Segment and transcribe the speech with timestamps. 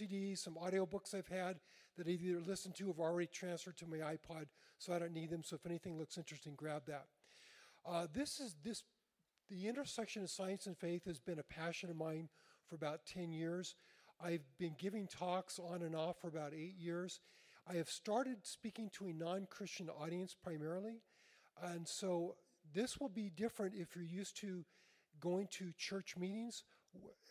[0.00, 1.56] CDs, some audiobooks I've had
[1.96, 4.46] that I've either listened to or have already transferred to my iPod,
[4.78, 5.42] so I don't need them.
[5.44, 7.06] So if anything looks interesting, grab that.
[7.86, 8.82] Uh, this is this
[9.50, 12.28] the intersection of science and faith has been a passion of mine
[12.68, 13.74] for about 10 years.
[14.22, 17.20] I've been giving talks on and off for about eight years.
[17.68, 21.02] I have started speaking to a non Christian audience primarily.
[21.62, 22.36] And so
[22.72, 24.64] this will be different if you're used to
[25.20, 26.64] going to church meetings.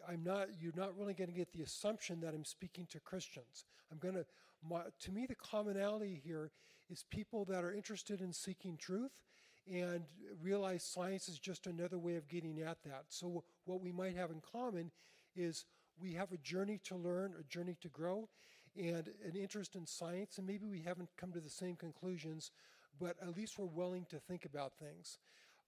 [0.07, 3.65] I'm not, you're not really going to get the assumption that I'm speaking to Christians.
[3.91, 4.25] I'm going to,
[4.99, 6.51] to me, the commonality here
[6.89, 9.21] is people that are interested in seeking truth
[9.71, 10.03] and
[10.41, 13.05] realize science is just another way of getting at that.
[13.09, 14.91] So, what we might have in common
[15.35, 15.65] is
[15.99, 18.27] we have a journey to learn, a journey to grow,
[18.75, 22.51] and an interest in science, and maybe we haven't come to the same conclusions,
[22.99, 25.17] but at least we're willing to think about things.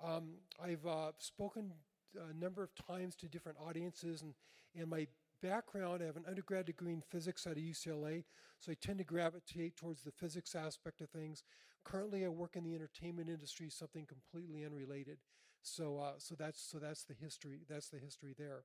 [0.03, 1.71] Um, I've uh, spoken
[2.15, 4.33] a number of times to different audiences, and,
[4.75, 5.07] and my
[5.41, 8.23] background, I have an undergrad degree in physics out of UCLA,
[8.59, 11.43] so I tend to gravitate towards the physics aspect of things.
[11.83, 15.17] Currently, I work in the entertainment industry, something completely unrelated.
[15.61, 17.61] So, uh, so that's so that's the history.
[17.67, 18.63] That's the history there.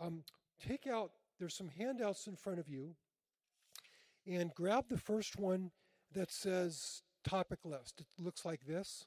[0.00, 0.24] Um,
[0.66, 1.12] take out.
[1.38, 2.94] There's some handouts in front of you,
[4.26, 5.70] and grab the first one
[6.12, 8.00] that says topic list.
[8.00, 9.06] It looks like this,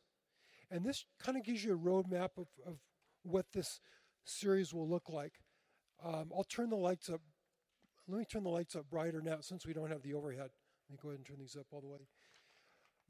[0.71, 2.79] and this kind of gives you a roadmap of, of
[3.23, 3.79] what this
[4.25, 5.33] series will look like.
[6.03, 7.21] Um, I'll turn the lights up.
[8.07, 10.49] Let me turn the lights up brighter now since we don't have the overhead.
[10.89, 12.07] Let me go ahead and turn these up all the way.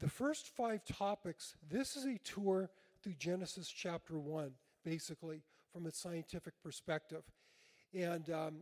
[0.00, 2.70] The first five topics, this is a tour
[3.02, 4.52] through Genesis chapter 1,
[4.84, 5.42] basically,
[5.72, 7.22] from a scientific perspective.
[7.92, 8.54] And um,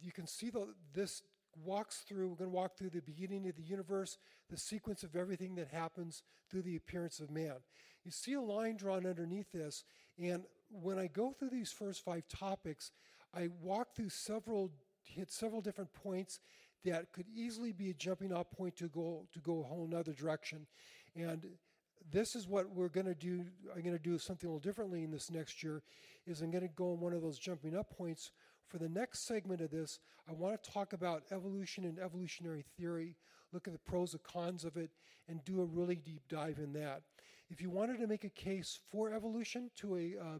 [0.00, 1.22] you can see the, this
[1.64, 4.18] walks through, we're going to walk through the beginning of the universe,
[4.50, 7.56] the sequence of everything that happens through the appearance of man.
[8.04, 9.84] You see a line drawn underneath this,
[10.18, 10.44] and
[10.82, 12.90] when I go through these first five topics,
[13.34, 14.70] I walk through several,
[15.04, 16.40] hit several different points
[16.84, 20.12] that could easily be a jumping off point to go to go a whole nother
[20.12, 20.66] direction.
[21.16, 21.46] And
[22.10, 23.44] this is what we're going to do.
[23.74, 25.82] I'm going to do something a little differently in this next year.
[26.26, 28.30] Is I'm going to go on one of those jumping up points.
[28.68, 33.14] For the next segment of this, I want to talk about evolution and evolutionary theory,
[33.52, 34.90] look at the pros and cons of it,
[35.28, 37.02] and do a really deep dive in that.
[37.50, 40.38] If you wanted to make a case for evolution to a uh,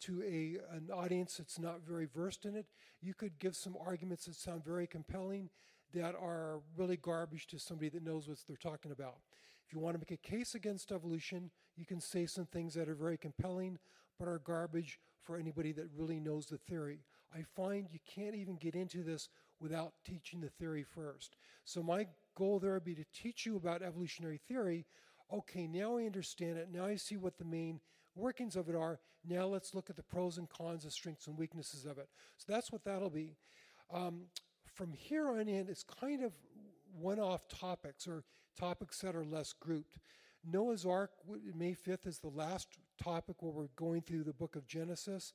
[0.00, 2.66] to a, an audience that's not very versed in it,
[3.00, 5.50] you could give some arguments that sound very compelling
[5.94, 9.16] that are really garbage to somebody that knows what they're talking about.
[9.66, 12.88] If you want to make a case against evolution, you can say some things that
[12.88, 13.78] are very compelling
[14.18, 17.00] but are garbage for anybody that really knows the theory.
[17.34, 19.28] I find you can't even get into this
[19.60, 21.36] without teaching the theory first.
[21.64, 22.06] So, my
[22.36, 24.86] goal there would be to teach you about evolutionary theory.
[25.32, 26.68] Okay, now I understand it.
[26.72, 27.80] Now I see what the main
[28.16, 28.98] workings of it are.
[29.28, 32.08] Now let's look at the pros and cons, the strengths and weaknesses of it.
[32.38, 33.36] So that's what that'll be.
[33.92, 34.22] Um,
[34.74, 36.32] from here on in, it's kind of
[36.98, 38.24] one off topics or
[38.58, 39.98] topics that are less grouped.
[40.44, 41.10] Noah's Ark,
[41.54, 42.68] May 5th, is the last
[43.02, 45.32] topic where we're going through the book of Genesis.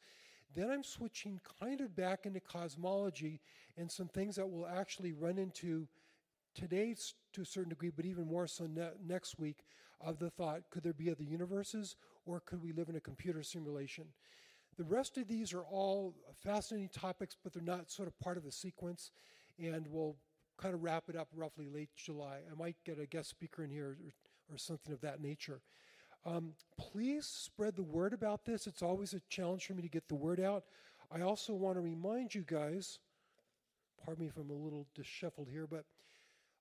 [0.56, 3.40] Then I'm switching kind of back into cosmology
[3.78, 5.88] and some things that we'll actually run into
[6.56, 6.96] today
[7.34, 9.64] to a certain degree, but even more so ne- next week,
[10.04, 11.96] of the thought could there be other universes
[12.26, 14.06] or could we live in a computer simulation?
[14.78, 18.44] The rest of these are all fascinating topics, but they're not sort of part of
[18.44, 19.12] the sequence,
[19.60, 20.16] and we'll
[20.58, 22.40] kind of wrap it up roughly late July.
[22.50, 23.98] I might get a guest speaker in here
[24.50, 25.62] or, or something of that nature.
[26.26, 28.68] Um, please spread the word about this.
[28.68, 30.66] It's always a challenge for me to get the word out.
[31.12, 33.00] I also want to remind you guys,
[34.06, 35.86] pardon me if I'm a little disheveled here, but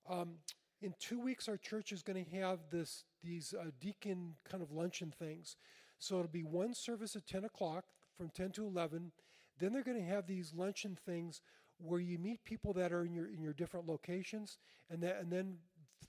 [0.08, 0.36] um,
[0.82, 4.72] in two weeks, our church is going to have this these uh, deacon kind of
[4.72, 5.56] luncheon things.
[5.98, 7.84] So it'll be one service at 10 o'clock
[8.16, 9.12] from 10 to 11.
[9.58, 11.42] Then they're going to have these luncheon things
[11.78, 14.58] where you meet people that are in your in your different locations,
[14.90, 15.56] and that and then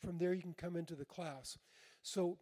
[0.02, 1.58] from there you can come into the class.
[2.02, 2.38] So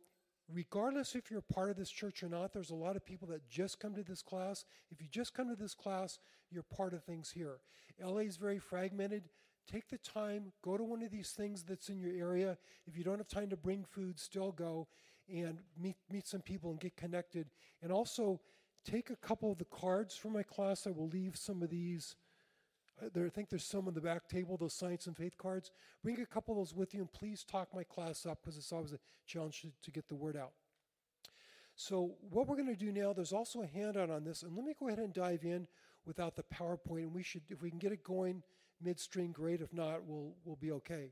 [0.52, 3.48] regardless if you're part of this church or not, there's a lot of people that
[3.50, 4.66] just come to this class.
[4.92, 6.20] If you just come to this class,
[6.52, 7.60] you're part of things here.
[8.02, 9.24] LA is very fragmented.
[9.72, 12.58] Take the time, go to one of these things that's in your area.
[12.88, 14.88] If you don't have time to bring food, still go
[15.32, 17.52] and meet, meet some people and get connected.
[17.84, 18.40] And also,
[18.84, 20.88] take a couple of the cards from my class.
[20.88, 22.16] I will leave some of these.
[23.00, 25.70] Uh, there, I think there's some on the back table, those science and faith cards.
[26.04, 28.72] Bring a couple of those with you and please talk my class up because it's
[28.72, 30.54] always a challenge to, to get the word out.
[31.76, 34.66] So, what we're going to do now, there's also a handout on this, and let
[34.66, 35.68] me go ahead and dive in
[36.06, 37.04] without the PowerPoint.
[37.04, 38.44] And we should, if we can get it going
[38.82, 39.62] midstream, great.
[39.62, 41.12] If not, we'll, we'll be okay.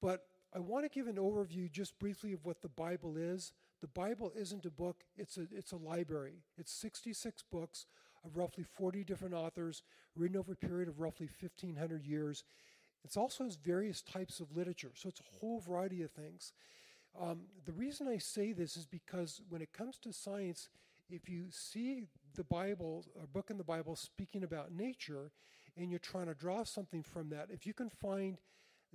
[0.00, 3.52] But I want to give an overview just briefly of what the Bible is.
[3.80, 6.44] The Bible isn't a book, it's a, it's a library.
[6.56, 7.86] It's 66 books
[8.24, 9.82] of roughly 40 different authors,
[10.16, 12.44] written over a period of roughly 1,500 years.
[13.04, 16.52] It also has various types of literature, so it's a whole variety of things.
[17.20, 20.68] Um, the reason I say this is because when it comes to science,
[21.08, 25.30] if you see the Bible, a book in the Bible speaking about nature,
[25.76, 28.38] and you're trying to draw something from that, if you can find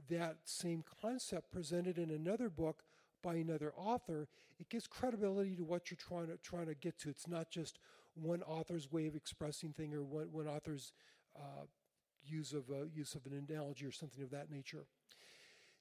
[0.10, 2.84] that same concept presented in another book
[3.22, 4.28] by another author,
[4.60, 7.10] it gives credibility to what you're trying to trying to get to.
[7.10, 7.80] It's not just
[8.16, 10.92] one author's way of expressing thing or one, one author's
[11.36, 11.66] uh,
[12.24, 14.86] use of uh, use of an analogy or something of that nature.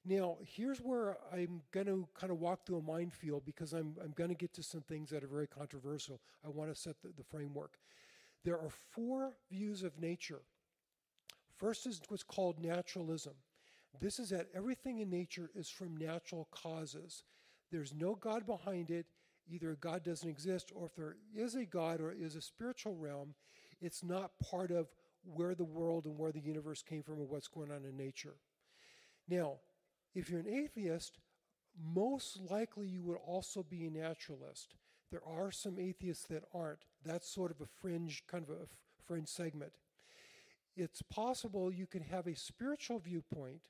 [0.03, 4.13] Now, here's where I'm going to kind of walk through a minefield because I'm, I'm
[4.15, 6.19] going to get to some things that are very controversial.
[6.43, 7.77] I want to set the, the framework.
[8.43, 10.41] There are four views of nature.
[11.61, 13.33] First is what's called naturalism.
[13.99, 17.23] This is that everything in nature is from natural causes.
[17.71, 19.05] There's no God behind it.
[19.47, 23.35] Either God doesn't exist, or if there is a God or is a spiritual realm,
[23.79, 24.87] it's not part of
[25.23, 28.37] where the world and where the universe came from or what's going on in nature.
[29.27, 29.57] Now,
[30.15, 31.19] if you're an atheist,
[31.93, 34.73] most likely you would also be a naturalist.
[35.11, 36.85] There are some atheists that aren't.
[37.05, 38.67] That's sort of a fringe, kind of a
[39.05, 39.73] fringe segment.
[40.75, 43.69] It's possible you can have a spiritual viewpoint,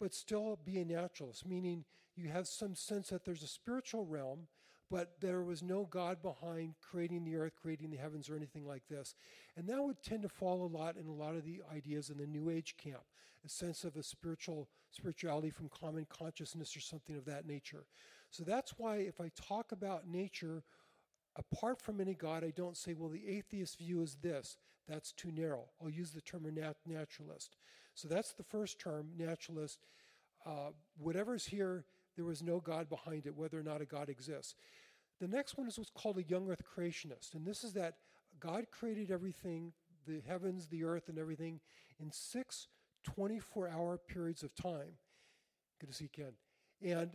[0.00, 1.84] but still be a naturalist, meaning
[2.16, 4.48] you have some sense that there's a spiritual realm,
[4.90, 8.82] but there was no God behind creating the earth, creating the heavens, or anything like
[8.88, 9.14] this.
[9.56, 12.18] And that would tend to fall a lot in a lot of the ideas in
[12.18, 13.02] the New Age camp,
[13.44, 17.84] a sense of a spiritual spirituality from common consciousness or something of that nature.
[18.30, 20.64] So that's why if I talk about nature,
[21.36, 24.56] apart from any God, I don't say, well, the atheist view is this.
[24.90, 25.66] That's too narrow.
[25.80, 27.56] I'll use the term nat- naturalist.
[27.94, 29.78] So that's the first term, naturalist.
[30.44, 31.84] Uh, whatever's here,
[32.16, 34.56] there was no God behind it, whether or not a God exists.
[35.20, 37.34] The next one is what's called a young earth creationist.
[37.34, 37.94] And this is that
[38.40, 39.72] God created everything,
[40.06, 41.60] the heavens, the earth, and everything,
[42.00, 42.66] in six
[43.04, 44.96] 24 hour periods of time.
[45.78, 46.32] Good to see Ken.
[46.82, 47.10] And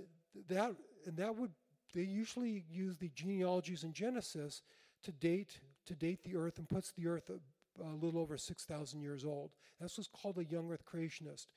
[0.47, 0.75] that,
[1.05, 1.51] and that would,
[1.93, 4.61] they usually use the genealogies in Genesis
[5.03, 7.29] to date, to date the earth and puts the earth
[7.79, 9.51] a, a little over 6,000 years old.
[9.79, 11.47] That's what's called a young earth creationist.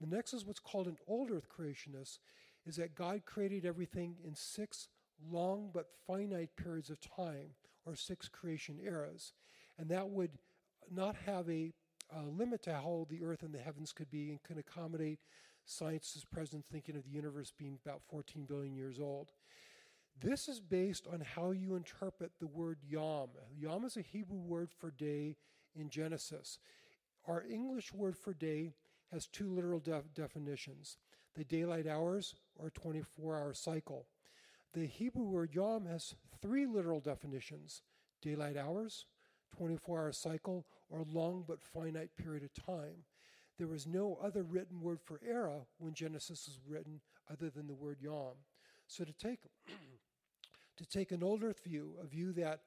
[0.00, 2.18] The next is what's called an old earth creationist,
[2.66, 4.88] is that God created everything in six
[5.30, 7.54] long but finite periods of time,
[7.84, 9.32] or six creation eras.
[9.78, 10.30] And that would
[10.90, 11.72] not have a
[12.14, 15.20] uh, limit to how old the earth and the heavens could be and can accommodate
[15.64, 19.32] science's present thinking of the universe being about 14 billion years old.
[20.20, 23.28] This is based on how you interpret the word yom.
[23.56, 25.36] Yom is a Hebrew word for day
[25.78, 26.58] in Genesis.
[27.26, 28.72] Our English word for day
[29.12, 30.98] has two literal def- definitions
[31.34, 34.06] the daylight hours or 24 hour cycle.
[34.74, 37.82] The Hebrew word yom has three literal definitions
[38.20, 39.06] daylight hours,
[39.56, 43.04] 24 hour cycle, or long but finite period of time.
[43.56, 47.00] There was no other written word for era when Genesis was written
[47.30, 48.34] other than the word yom.
[48.86, 49.40] So to take
[50.76, 52.60] to take an old earth view, a view that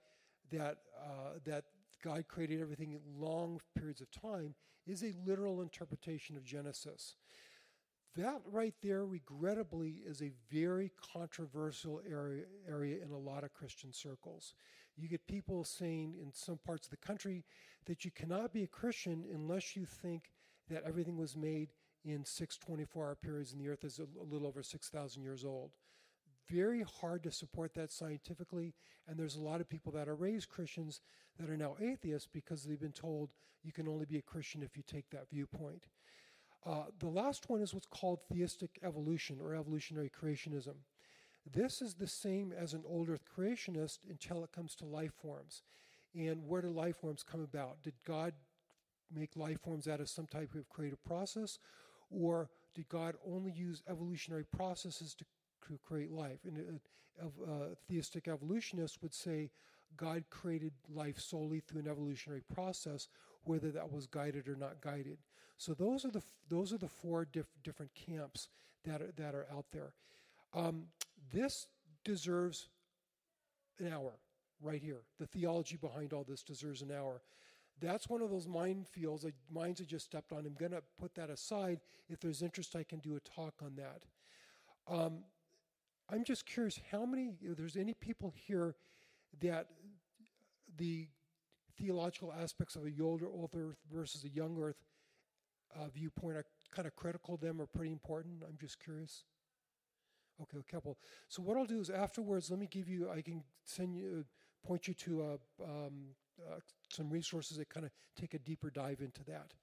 [0.52, 1.66] that uh, that
[2.02, 4.56] God created everything in long periods of time,
[4.88, 7.16] is a literal interpretation of Genesis.
[8.16, 13.94] That right there, regrettably, is a very controversial area, area in a lot of Christian
[13.94, 14.54] circles.
[14.98, 17.46] You get people saying in some parts of the country
[17.86, 20.32] that you cannot be a Christian unless you think
[20.70, 21.70] that everything was made
[22.04, 25.72] in six 24 hour periods and the earth is a, little over 6,000 years old.
[26.52, 28.74] Very hard to support that scientifically,
[29.08, 31.00] and there's a lot of people that are raised Christians
[31.40, 34.76] that are now atheists because they've been told you can only be a Christian if
[34.76, 35.86] you take that viewpoint.
[36.66, 40.76] Uh, the last one is what's called theistic evolution or evolutionary creationism.
[41.50, 45.64] This is the same as an old earth creationist until it comes to life forms.
[46.14, 47.82] And where do life forms come about?
[47.82, 48.34] Did God
[49.14, 51.58] make life forms out of some type of creative process?
[52.12, 55.26] Or did God only use evolutionary processes to,
[55.68, 56.40] to create life?
[56.46, 56.80] And
[57.22, 59.50] a, a theistic evolutionist would say
[59.98, 63.08] God created life solely through an evolutionary process,
[63.44, 65.18] whether that was guided or not guided.
[65.58, 68.48] So those are the those are the four diff, different camps
[68.84, 69.94] that are, that are out there.
[70.54, 70.86] Um,
[71.32, 71.68] this
[72.04, 72.68] deserves
[73.80, 74.14] an hour
[74.62, 75.02] right here.
[75.20, 77.22] The theology behind all this deserves an hour.
[77.80, 80.46] That's one of those minefields, like mines I just stepped on.
[80.46, 81.80] I'm going to put that aside.
[82.10, 84.04] If there's interest, I can do a talk on that.
[84.88, 85.20] Um,
[86.12, 88.76] I'm just curious how many, if there's any people here
[89.40, 89.68] that
[90.78, 91.08] the
[91.78, 94.76] theological aspects of a older earth versus a young earth
[95.74, 98.44] uh, viewpoint are kind of critical to them or pretty important?
[98.46, 99.24] I'm just curious.
[100.42, 100.98] Okay, a couple.
[101.30, 103.10] So what I'll do is afterwards, let me give you.
[103.10, 104.26] I can send you,
[104.66, 105.94] point you to uh, um,
[106.46, 109.54] uh, some resources that kind of take a deeper dive into that.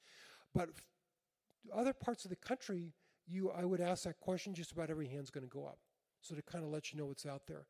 [0.54, 0.70] But
[1.74, 2.94] other parts of the country,
[3.26, 5.78] you I would ask that question, just about every hand's going to go up.
[6.20, 7.66] So to kind of let you know what's out there.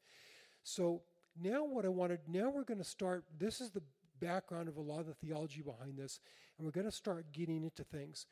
[0.63, 1.03] So
[1.41, 3.83] now what I wanted, now we're going to start, this is the
[4.21, 6.21] background of a lot of the theology behind this,
[6.57, 8.27] and we're going to start getting into things.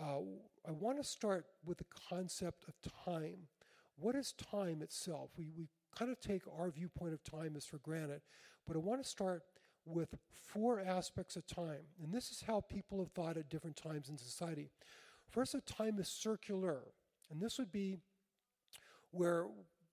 [0.00, 0.20] Uh,
[0.66, 2.74] I want to start with the concept of
[3.04, 3.48] time.
[3.96, 5.30] What is time itself?
[5.36, 8.22] We, we kind of take our viewpoint of time as for granted,
[8.66, 9.42] but I want to start
[9.84, 11.84] with four aspects of time.
[12.02, 14.70] And this is how people have thought at different times in society.
[15.30, 16.82] First, a time is circular,
[17.30, 17.98] and this would be
[19.12, 19.46] where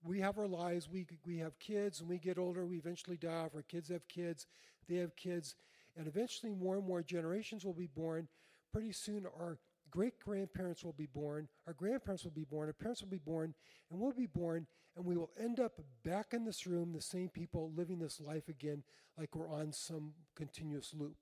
[0.04, 3.34] we have our lives, we, we have kids, and we get older, we eventually die
[3.34, 4.48] off, our kids have kids,
[4.88, 5.56] they have kids,
[5.98, 8.28] and eventually more and more generations will be born.
[8.72, 9.60] Pretty soon, our
[9.92, 13.54] great grandparents will be born, our grandparents will be born, our parents will be born,
[13.92, 15.74] and we'll be born, and we will end up
[16.04, 18.84] back in this room, the same people living this life again,
[19.18, 21.18] like we're on some continuous loop.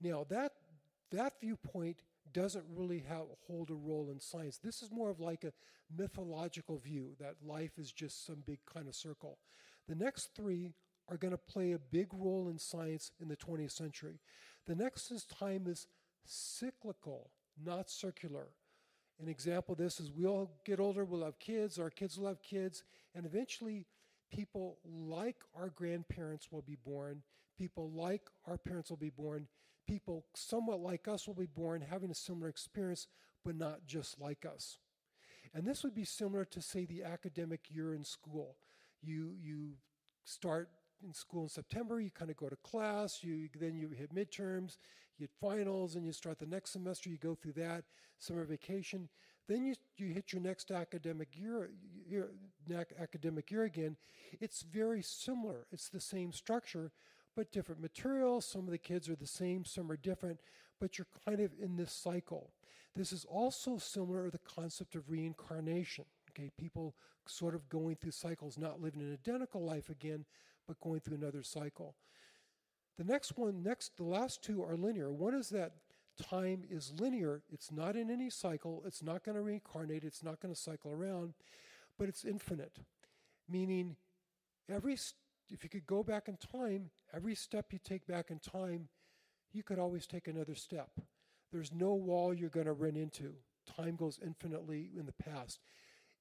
[0.00, 0.52] Now, that,
[1.10, 2.02] that viewpoint
[2.32, 4.58] doesn't really have, hold a role in science.
[4.58, 5.52] This is more of like a
[5.96, 9.38] mythological view that life is just some big kind of circle.
[9.88, 10.72] The next three
[11.08, 14.18] are going to play a big role in science in the 20th century.
[14.66, 15.86] The next is time is
[16.24, 17.30] cyclical,
[17.62, 18.48] not circular.
[19.20, 22.42] An example of this is we'll get older, we'll have kids, our kids will have
[22.42, 22.82] kids,
[23.14, 23.86] and eventually
[24.30, 27.22] people like our grandparents will be born,
[27.56, 29.46] people like our parents will be born,
[29.86, 33.06] people somewhat like us will be born having a similar experience,
[33.44, 34.78] but not just like us.
[35.54, 38.56] And this would be similar to, say, the academic year in school.
[39.02, 39.72] You, you
[40.24, 40.68] start
[41.04, 44.78] in school in September, you kind of go to class, you then you hit midterms,
[45.18, 47.84] you hit finals, and you start the next semester, you go through that,
[48.18, 49.08] summer vacation.
[49.48, 51.70] Then you, you hit your next academic year,
[52.08, 52.30] year
[53.00, 53.96] academic year again.
[54.40, 55.66] It's very similar.
[55.70, 56.90] It's the same structure,
[57.36, 58.46] but different materials.
[58.46, 60.40] Some of the kids are the same, some are different,
[60.80, 62.50] but you're kind of in this cycle.
[62.96, 66.06] This is also similar to the concept of reincarnation.
[66.30, 66.94] Okay, people
[67.26, 70.24] sort of going through cycles, not living an identical life again,
[70.66, 71.94] but going through another cycle.
[72.96, 75.12] The next one, next, the last two are linear.
[75.12, 75.72] One is that
[76.22, 77.42] time is linear.
[77.52, 78.82] It's not in any cycle.
[78.86, 80.04] It's not going to reincarnate.
[80.04, 81.34] It's not going to cycle around,
[81.98, 82.78] but it's infinite,
[83.48, 83.96] meaning
[84.70, 84.96] every
[85.50, 88.88] if you could go back in time, every step you take back in time,
[89.52, 90.90] you could always take another step.
[91.52, 93.34] There's no wall you're going to run into.
[93.76, 95.60] Time goes infinitely in the past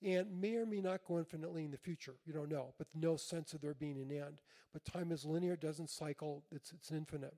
[0.03, 2.15] and may or may not go infinitely in the future.
[2.25, 4.41] You don't know, but no sense of there being an end.
[4.73, 7.35] But time is linear, doesn't cycle, it's, it's infinite.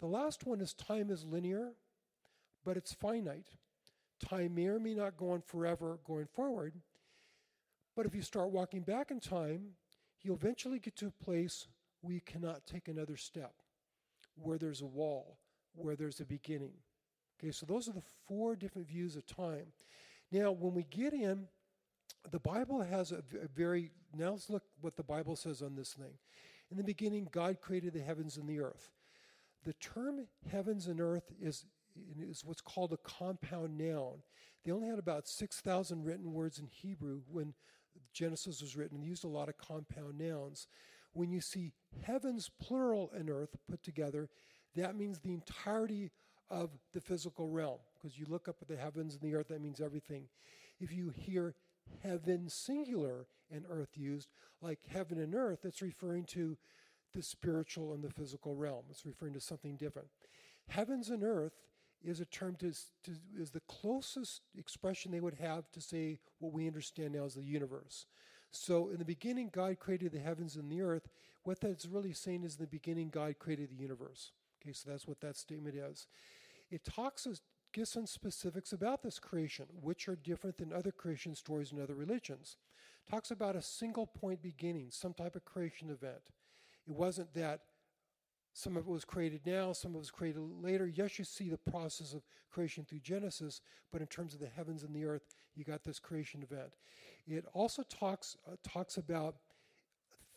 [0.00, 1.72] The last one is time is linear,
[2.64, 3.50] but it's finite.
[4.24, 6.74] Time may or may not go on forever going forward.
[7.94, 9.72] But if you start walking back in time,
[10.22, 11.66] you'll eventually get to a place
[12.00, 13.54] where you cannot take another step,
[14.34, 15.38] where there's a wall,
[15.74, 16.74] where there's a beginning.
[17.38, 19.72] Okay, so those are the four different views of time.
[20.30, 21.46] Now, when we get in,
[22.30, 23.22] the Bible has a,
[23.54, 26.14] very, now let's look what the Bible says on this thing.
[26.70, 28.90] In the beginning, God created the heavens and the earth.
[29.64, 31.66] The term heavens and earth is,
[32.18, 34.22] is what's called a compound noun.
[34.64, 37.54] They only had about 6,000 written words in Hebrew when
[38.12, 40.66] Genesis was written and used a lot of compound nouns.
[41.12, 41.72] When you see
[42.02, 44.28] heavens plural and earth put together,
[44.76, 46.10] that means the entirety
[46.50, 47.78] of the physical realm.
[47.94, 50.24] Because you look up at the heavens and the earth, that means everything.
[50.80, 51.54] If you hear
[52.02, 54.28] heaven singular and earth used,
[54.60, 56.56] like heaven and earth, it's referring to
[57.14, 58.84] the spiritual and the physical realm.
[58.90, 60.08] It's referring to something different.
[60.68, 61.52] Heavens and earth
[62.04, 62.72] is a term to,
[63.04, 67.34] to, is the closest expression they would have to say what we understand now as
[67.34, 68.06] the universe.
[68.50, 71.08] So in the beginning, God created the heavens and the earth.
[71.44, 74.32] What that's really saying is in the beginning, God created the universe.
[74.62, 76.06] Okay, so that's what that statement is.
[76.70, 77.26] It talks
[77.72, 81.94] gives some specifics about this creation, which are different than other creation stories in other
[81.94, 82.56] religions.
[83.10, 86.22] Talks about a single point beginning, some type of creation event.
[86.86, 87.60] It wasn't that
[88.52, 90.86] some of it was created now, some of it was created later.
[90.86, 94.82] Yes, you see the process of creation through Genesis, but in terms of the heavens
[94.82, 95.22] and the earth,
[95.54, 96.74] you got this creation event.
[97.26, 99.36] It also talks uh, talks about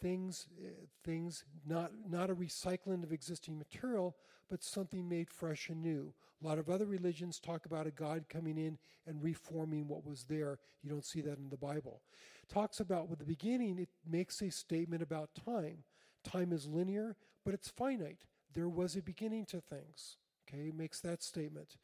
[0.01, 0.69] things uh,
[1.03, 4.15] things not not a recycling of existing material,
[4.49, 6.13] but something made fresh and new.
[6.43, 10.23] A lot of other religions talk about a God coming in and reforming what was
[10.23, 10.59] there.
[10.83, 12.01] You don't see that in the Bible.
[12.47, 15.83] Talks about with the beginning, it makes a statement about time.
[16.23, 17.15] Time is linear,
[17.45, 18.17] but it's finite.
[18.53, 20.17] There was a beginning to things.
[20.47, 21.77] Okay, makes that statement.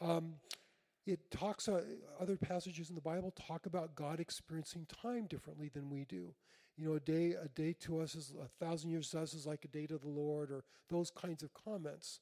[0.00, 0.34] Um,
[1.06, 1.82] it talks, uh,
[2.20, 6.34] other passages in the Bible talk about God experiencing time differently than we do.
[6.76, 9.46] You know, a day, a day to us is a thousand years to us is
[9.46, 12.20] like a day to the Lord, or those kinds of comments.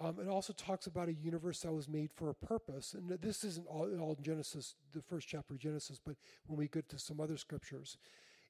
[0.00, 2.94] Um, it also talks about a universe that was made for a purpose.
[2.94, 6.16] And this isn't all, all in Genesis, the first chapter of Genesis, but
[6.46, 7.98] when we get to some other scriptures.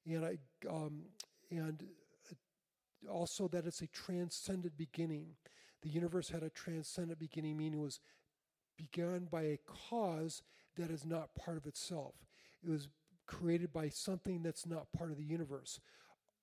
[0.06, 0.38] And, I,
[0.68, 1.02] um,
[1.50, 1.82] and
[3.08, 5.26] also that it's a transcendent beginning.
[5.82, 8.00] The universe had a transcendent beginning, meaning it was
[8.76, 10.42] begun by a cause
[10.76, 12.14] that is not part of itself.
[12.64, 12.88] It was
[13.26, 15.80] created by something that's not part of the universe.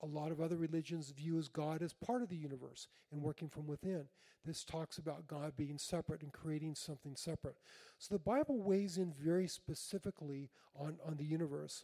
[0.02, 3.50] A lot of other religions view as God as part of the universe and working
[3.50, 4.06] from within.
[4.46, 7.58] This talks about God being separate and creating something separate.
[7.98, 10.50] So the Bible weighs in very specifically
[10.80, 11.84] on, on the universe.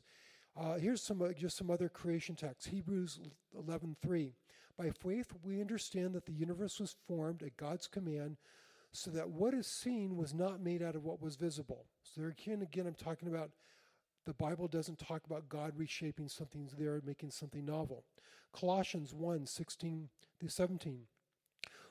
[0.55, 2.67] Uh, here's some uh, just some other creation texts.
[2.69, 3.19] Hebrews
[3.57, 4.33] 11:3.
[4.77, 8.37] By faith we understand that the universe was formed at God's command,
[8.91, 11.85] so that what is seen was not made out of what was visible.
[12.03, 13.51] So there again, again, I'm talking about
[14.25, 18.03] the Bible doesn't talk about God reshaping something there, making something novel.
[18.53, 21.01] Colossians 1 16 through 17.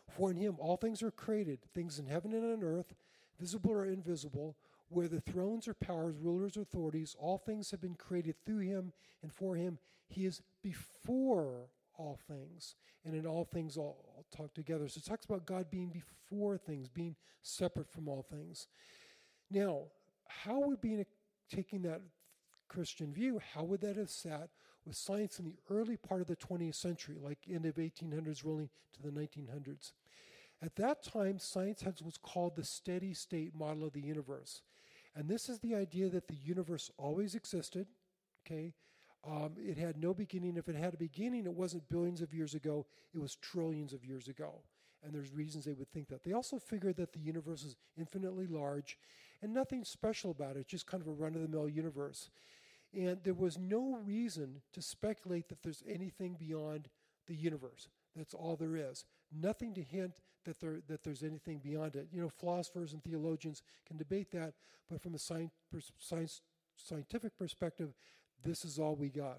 [0.08, 2.94] For in him all things are created, things in heaven and on earth,
[3.38, 4.56] visible or invisible,
[4.88, 8.92] whether the thrones or powers, rulers or authorities, all things have been created through him
[9.22, 9.78] and for him.
[10.08, 11.68] He is before
[12.02, 14.88] all things, and in all things all, all talk together.
[14.88, 18.68] So it talks about God being before things, being separate from all things.
[19.50, 19.84] Now,
[20.28, 21.04] how would being
[21.50, 22.00] taking that
[22.68, 24.48] Christian view, how would that have sat
[24.86, 28.70] with science in the early part of the 20th century, like end of 1800s rolling
[28.94, 29.92] to the 1900s?
[30.62, 34.62] At that time, science has what's called the steady state model of the universe.
[35.14, 37.86] And this is the idea that the universe always existed,
[38.46, 38.72] okay?
[39.24, 40.56] Um, it had no beginning.
[40.56, 44.04] If it had a beginning, it wasn't billions of years ago, it was trillions of
[44.04, 44.62] years ago.
[45.04, 46.22] And there's reasons they would think that.
[46.22, 48.98] They also figured that the universe is infinitely large
[49.42, 52.30] and nothing special about it, just kind of a run of the mill universe.
[52.94, 56.88] And there was no reason to speculate that there's anything beyond
[57.26, 57.88] the universe.
[58.14, 59.04] That's all there is.
[59.32, 60.12] Nothing to hint
[60.44, 62.08] that there that there's anything beyond it.
[62.12, 64.54] You know, philosophers and theologians can debate that,
[64.90, 65.52] but from a science,
[65.98, 66.42] science
[66.76, 67.94] scientific perspective,
[68.44, 69.38] this is all we got.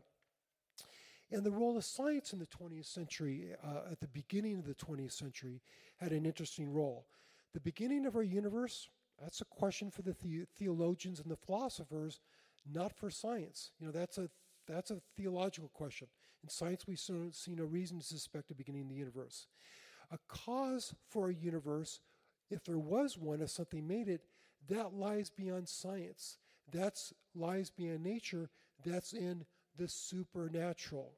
[1.31, 4.75] And the role of science in the 20th century, uh, at the beginning of the
[4.75, 5.61] 20th century,
[5.97, 7.07] had an interesting role.
[7.53, 8.89] The beginning of our universe,
[9.19, 12.19] that's a question for the, the theologians and the philosophers
[12.71, 13.71] not for science.
[13.79, 14.29] You know, that's a
[14.67, 16.07] that's a theological question.
[16.41, 19.47] In science, we see no reason to suspect a beginning of the universe.
[20.11, 21.99] A cause for a universe,
[22.49, 24.21] if there was one, if something made it,
[24.69, 26.37] that lies beyond science.
[26.71, 26.97] That
[27.35, 28.49] lies beyond nature.
[28.85, 29.45] That's in
[29.77, 31.13] the supernatural.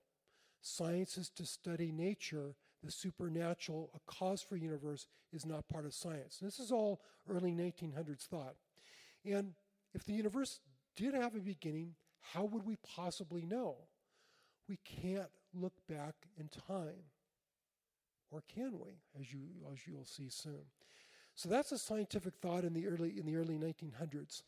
[0.61, 2.55] Science is to study nature.
[2.83, 6.37] The supernatural, a cause for universe, is not part of science.
[6.39, 8.55] And this is all early 1900s thought.
[9.25, 9.53] And
[9.93, 10.59] if the universe
[10.95, 11.95] did have a beginning,
[12.33, 13.75] how would we possibly know?
[14.67, 17.09] We can't look back in time.
[18.31, 20.65] Or can we, as you as you'll see soon.
[21.35, 24.41] So that's a scientific thought in the early in the early 1900s.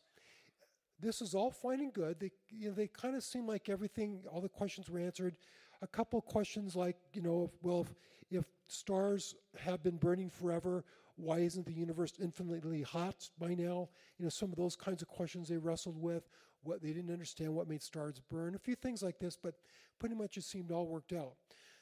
[1.00, 2.18] This is all fine and good.
[2.18, 5.36] They you know, they kind of seem like everything, all the questions were answered.
[5.80, 7.86] A couple questions like, you know, if, well,
[8.30, 10.84] if, if stars have been burning forever,
[11.16, 13.88] why isn't the universe infinitely hot by now?
[14.18, 16.28] You know, some of those kinds of questions they wrestled with.
[16.64, 19.54] What they didn't understand what made stars burn, a few things like this, but
[20.00, 21.34] pretty much it seemed all worked out.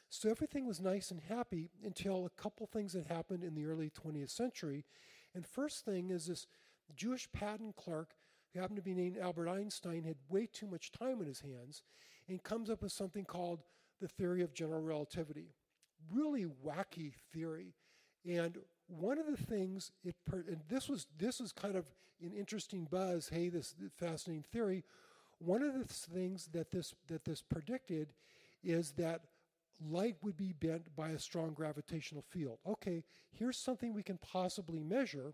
[0.09, 3.89] So everything was nice and happy until a couple things that happened in the early
[3.89, 4.85] 20th century.
[5.35, 6.47] And first thing is this
[6.95, 8.13] Jewish patent clerk
[8.53, 11.83] who happened to be named Albert Einstein had way too much time in his hands
[12.27, 13.59] and comes up with something called
[14.01, 15.53] the theory of general relativity.
[16.11, 17.73] Really wacky theory.
[18.25, 18.57] And
[18.87, 21.85] one of the things it and this was this was kind of
[22.21, 23.29] an interesting buzz.
[23.29, 24.83] Hey, this fascinating theory.
[25.39, 28.13] One of the things that this that this predicted
[28.63, 29.21] is that
[29.89, 32.59] light would be bent by a strong gravitational field.
[32.65, 35.33] Okay, here's something we can possibly measure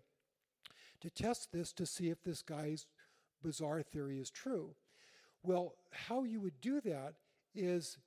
[1.00, 2.86] to test this to see if this guy's
[3.44, 4.74] bizarre theory is true.
[5.44, 7.14] Well, how you would do that
[7.54, 7.98] is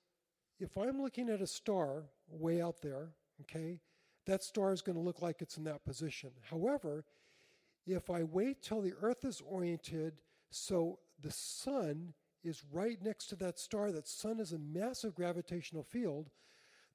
[0.60, 3.10] if I'm looking at a star way out there,
[3.42, 3.80] okay,
[4.26, 6.32] that star is going to look like it's in that position.
[6.50, 7.06] However,
[7.86, 10.16] if I wait till the Earth is oriented
[10.50, 15.84] so the sun is right next to that star, that sun is a massive gravitational
[15.84, 16.30] field,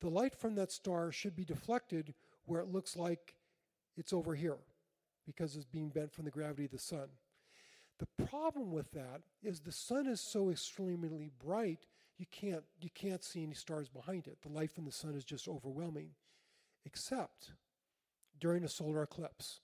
[0.01, 2.13] the light from that star should be deflected
[2.45, 3.37] where it looks like
[3.97, 4.59] it's over here
[5.27, 7.09] because it's being bent from the gravity of the sun.
[8.03, 11.87] The problem with that is the sun is so extremely bright
[12.19, 14.38] you can't you can't see any stars behind it.
[14.43, 16.11] The light from the sun is just overwhelming
[16.85, 17.53] except
[18.41, 19.61] during a solar eclipse.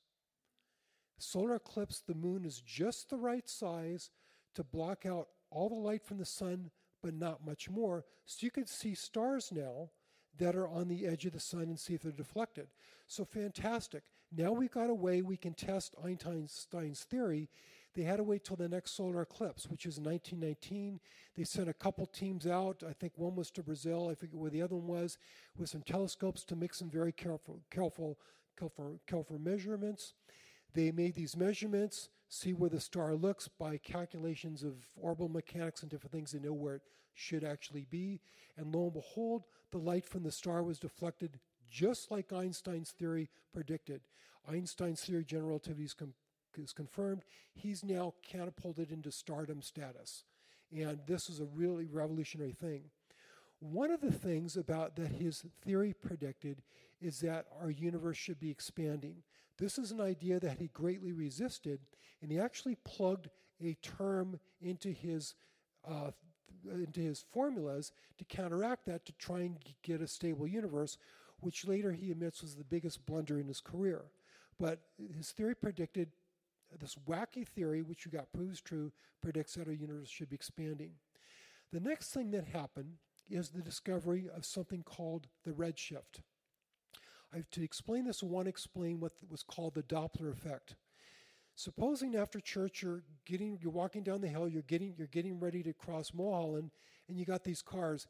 [1.18, 4.10] Solar eclipse, the moon is just the right size
[4.54, 6.70] to block out all the light from the sun,
[7.02, 8.04] but not much more.
[8.24, 9.90] So you can see stars now
[10.38, 12.68] that are on the edge of the sun and see if they're deflected.
[13.06, 14.04] So fantastic.
[14.36, 17.48] Now we've got a way we can test Einstein's theory.
[17.98, 21.00] They had to wait till the next solar eclipse, which is 1919.
[21.36, 22.84] They sent a couple teams out.
[22.88, 24.08] I think one was to Brazil.
[24.08, 25.18] I forget where the other one was,
[25.58, 28.16] with some telescopes to make some very careful, careful,
[28.56, 30.14] careful, careful measurements.
[30.74, 35.90] They made these measurements, see where the star looks by calculations of orbital mechanics and
[35.90, 36.30] different things.
[36.30, 36.82] They know where it
[37.14, 38.20] should actually be.
[38.56, 43.28] And lo and behold, the light from the star was deflected just like Einstein's theory
[43.52, 44.02] predicted.
[44.48, 46.14] Einstein's theory of general relativity is, com-
[46.58, 47.22] is confirmed.
[47.54, 50.24] He's now catapulted into stardom status.
[50.76, 52.82] And this is a really revolutionary thing.
[53.60, 56.62] One of the things about that his theory predicted
[57.00, 59.22] is that our universe should be expanding.
[59.58, 61.80] This is an idea that he greatly resisted,
[62.22, 63.28] and he actually plugged
[63.60, 65.34] a term into his
[65.88, 66.10] uh,
[66.70, 70.98] into his formulas to counteract that to try and get a stable universe,
[71.40, 74.02] which later he admits was the biggest blunder in his career.
[74.58, 74.80] But
[75.16, 76.10] his theory predicted
[76.78, 80.92] this wacky theory, which you got proves true, predicts that our universe should be expanding.
[81.72, 82.94] The next thing that happened
[83.30, 86.22] is the discovery of something called the redshift.
[87.32, 90.76] I, to explain this, I want to explain what was called the Doppler effect.
[91.54, 95.62] Supposing after church you're getting you're walking down the hill, you're getting you're getting ready
[95.64, 96.70] to cross Mulholland,
[97.08, 98.06] and you got these cars,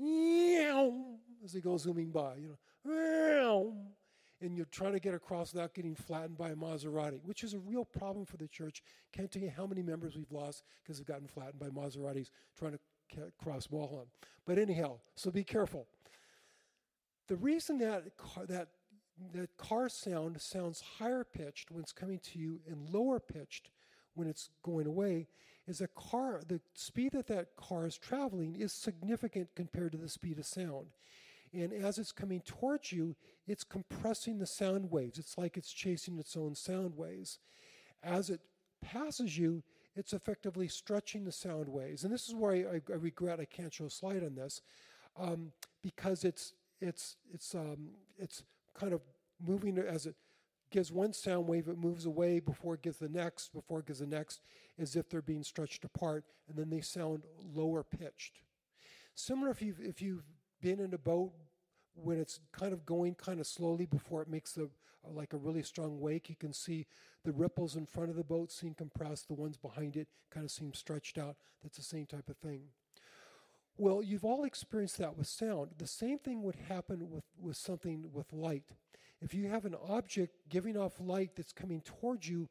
[0.00, 3.72] as they go zooming by, you know,
[4.40, 7.58] and you're trying to get across without getting flattened by a Maserati, which is a
[7.58, 8.82] real problem for the church.
[9.12, 12.72] Can't tell you how many members we've lost because they've gotten flattened by Maseratis trying
[12.72, 12.78] to
[13.42, 14.08] cross Mulholland.
[14.46, 15.86] But anyhow, so be careful.
[17.26, 18.68] The reason that car, that
[19.32, 23.70] that car sound sounds higher pitched when it's coming to you and lower pitched
[24.14, 25.26] when it's going away
[25.66, 30.08] is a car the speed that that car is traveling is significant compared to the
[30.08, 30.86] speed of sound
[31.52, 35.18] and as it's coming towards you it's compressing the sound waves.
[35.18, 37.38] It's like it's chasing its own sound waves.
[38.02, 38.40] As it
[38.82, 39.62] passes you
[39.96, 42.04] it's effectively stretching the sound waves.
[42.04, 44.60] And this is where i, I, I regret i can't show a slide on this
[45.18, 49.00] um, because it's it's it's um, it's kind of
[49.44, 50.14] moving as it
[50.70, 54.00] gives one sound wave, it moves away before it gives the next, before it gives
[54.00, 54.42] the next,
[54.78, 57.22] as if they're being stretched apart, and then they sound
[57.54, 58.40] lower pitched.
[59.14, 60.24] Similar if you've, if you've
[60.60, 61.32] been in a boat
[61.94, 64.68] when it's kind of going kind of slowly before it makes a,
[65.08, 66.86] like a really strong wake, you can see
[67.24, 70.50] the ripples in front of the boat seem compressed, the ones behind it kind of
[70.50, 71.36] seem stretched out.
[71.62, 72.62] That's the same type of thing.
[73.76, 75.70] Well, you've all experienced that with sound.
[75.78, 78.64] The same thing would happen with, with something with light.
[79.20, 82.48] If you have an object giving off light that's coming towards you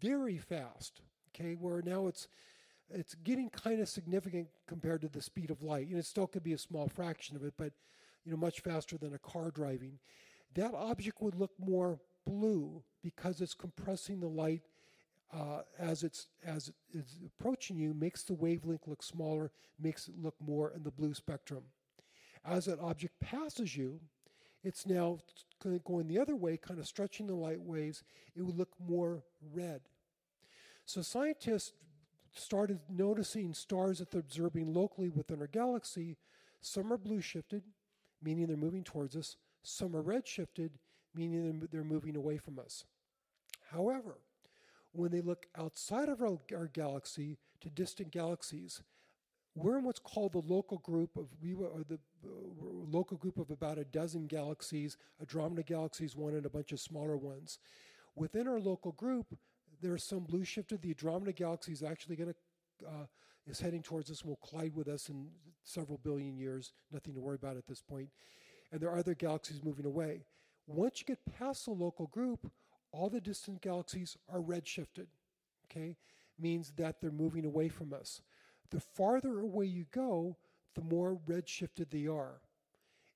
[0.00, 2.28] very fast, okay, where now it's
[2.90, 5.88] it's getting kind of significant compared to the speed of light.
[5.88, 7.72] And it still could be a small fraction of it, but
[8.24, 9.98] you know, much faster than a car driving.
[10.54, 14.62] That object would look more blue because it's compressing the light
[15.32, 20.34] uh, as it's as it's approaching you, makes the wavelength look smaller, makes it look
[20.40, 21.64] more in the blue spectrum.
[22.44, 24.00] As that object passes you,
[24.64, 25.18] it's now
[25.84, 28.02] going the other way, kind of stretching the light waves.
[28.34, 29.22] It would look more
[29.52, 29.82] red.
[30.86, 31.72] So scientists
[32.38, 36.16] started noticing stars that they're observing locally within our galaxy.
[36.60, 37.62] Some are blue shifted,
[38.22, 39.36] meaning they're moving towards us.
[39.62, 40.72] Some are red shifted,
[41.14, 42.84] meaning they're moving away from us.
[43.70, 44.18] However,
[44.92, 48.82] when they look outside of our, our galaxy to distant galaxies,
[49.54, 52.28] we're in what's called the local group of we were the uh,
[52.90, 54.96] local group of about a dozen galaxies.
[55.20, 57.58] Andromeda galaxies, one, and a bunch of smaller ones.
[58.14, 59.36] Within our local group,
[59.80, 60.82] there are some blue shifted.
[60.82, 62.34] The Andromeda galaxy is actually going
[62.80, 63.06] to uh,
[63.46, 65.28] is heading towards us and will collide with us in
[65.64, 66.72] several billion years.
[66.92, 68.10] Nothing to worry about at this point.
[68.70, 70.24] And there are other galaxies moving away.
[70.66, 72.50] Once you get past the local group,
[72.92, 75.06] all the distant galaxies are redshifted.
[75.70, 75.96] Okay,
[76.38, 78.20] means that they're moving away from us.
[78.70, 80.36] The farther away you go,
[80.74, 82.40] the more redshifted they are.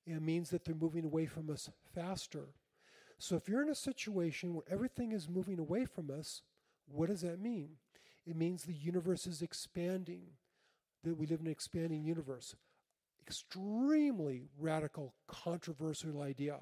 [0.06, 2.48] It means that they're moving away from us faster.
[3.18, 6.42] So if you're in a situation where everything is moving away from us,
[6.86, 7.70] what does that mean?
[8.26, 10.22] It means the universe is expanding,
[11.04, 12.54] that we live in an expanding universe.
[13.26, 16.58] Extremely radical, controversial idea.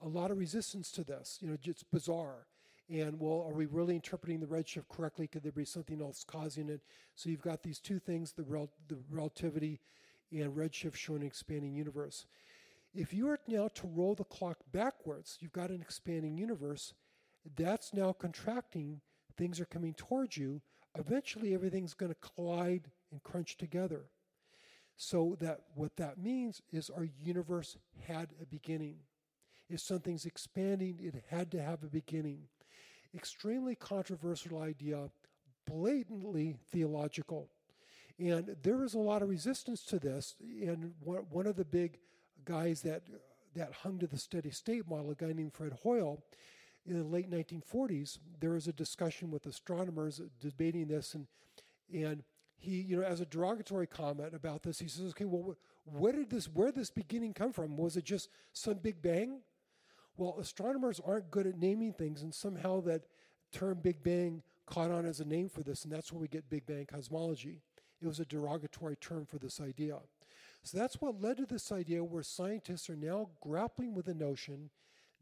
[0.00, 1.38] A lot of resistance to this.
[1.40, 2.46] You know, it's bizarre.
[2.88, 5.26] And well, are we really interpreting the redshift correctly?
[5.26, 6.82] Could there be something else causing it?
[7.14, 9.80] So you've got these two things: the, rel- the relativity
[10.30, 12.26] and redshift showing an expanding universe.
[12.94, 16.92] If you are now to roll the clock backwards, you've got an expanding universe.
[17.56, 19.00] That's now contracting.
[19.36, 20.60] Things are coming towards you.
[20.98, 24.06] Eventually, everything's going to collide and crunch together.
[24.96, 28.96] So that what that means is our universe had a beginning.
[29.68, 32.42] If something's expanding, it had to have a beginning.
[33.14, 35.10] Extremely controversial idea,
[35.66, 37.48] blatantly theological.
[38.18, 40.34] And there is a lot of resistance to this.
[40.40, 41.98] And one of the big
[42.44, 43.02] guys that
[43.54, 46.22] that hung to the steady state model, a guy named Fred Hoyle,
[46.86, 51.26] in the late 1940s, there was a discussion with astronomers debating this, and
[51.92, 52.24] and
[52.56, 56.30] he, you know, as a derogatory comment about this, he says, "Okay, well, where did
[56.30, 57.76] this, where did this beginning come from?
[57.76, 59.42] Was it just some big bang?"
[60.16, 63.02] Well, astronomers aren't good at naming things, and somehow that
[63.50, 66.50] term Big Bang caught on as a name for this, and that's where we get
[66.50, 67.62] Big Bang cosmology.
[68.00, 69.98] It was a derogatory term for this idea.
[70.64, 74.70] So that's what led to this idea where scientists are now grappling with the notion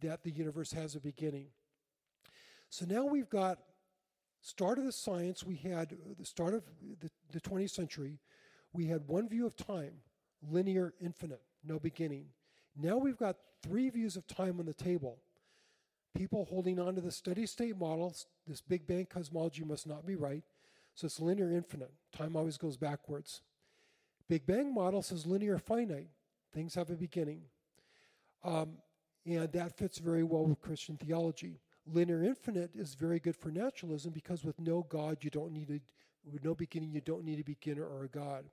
[0.01, 1.47] that the universe has a beginning.
[2.69, 3.59] So now we've got
[4.43, 6.63] start of the science, we had the start of
[7.01, 8.19] the, the 20th century,
[8.73, 9.93] we had one view of time,
[10.49, 12.27] linear, infinite, no beginning.
[12.77, 15.19] Now we've got three views of time on the table.
[16.17, 20.17] People holding on to the steady state models, this Big Bang cosmology must not be
[20.17, 20.43] right.
[20.95, 21.93] So it's linear infinite.
[22.17, 23.43] Time always goes backwards.
[24.29, 26.09] Big Bang model says linear finite.
[26.53, 27.43] Things have a beginning.
[28.45, 28.79] Um,
[29.27, 31.61] and that fits very well with Christian theology.
[31.87, 35.81] Linear infinite is very good for naturalism because with no God, you don't need a,
[36.31, 38.45] with no beginning, you don't need a beginner or a God.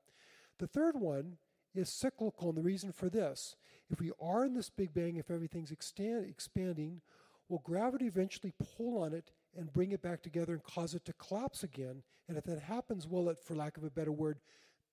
[0.59, 1.37] The third one
[1.75, 3.55] is cyclical, and the reason for this,
[3.89, 7.01] if we are in this Big Bang, if everything's extend, expanding,
[7.47, 11.13] will gravity eventually pull on it and bring it back together and cause it to
[11.13, 12.03] collapse again?
[12.27, 14.39] And if that happens, will it, for lack of a better word,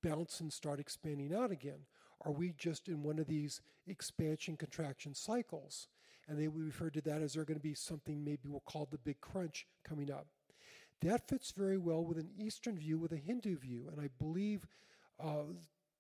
[0.02, 1.86] bounce and start expanding out again?
[2.24, 5.88] Are we just in one of these expansion contraction cycles?
[6.26, 8.98] And they refer to that as there going to be something maybe we'll call the
[8.98, 10.26] big crunch coming up.
[11.02, 13.88] That fits very well with an Eastern view, with a Hindu view.
[13.92, 14.66] And I believe
[15.22, 15.52] uh,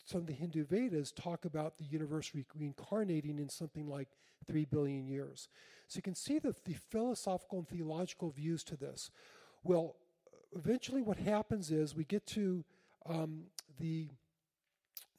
[0.06, 4.08] some of the Hindu Vedas talk about the universe reincarnating in something like
[4.46, 5.48] 3 billion years.
[5.88, 9.10] So you can see the, the philosophical and theological views to this.
[9.62, 9.96] Well,
[10.56, 12.64] eventually, what happens is we get to
[13.06, 13.44] um,
[13.78, 14.08] the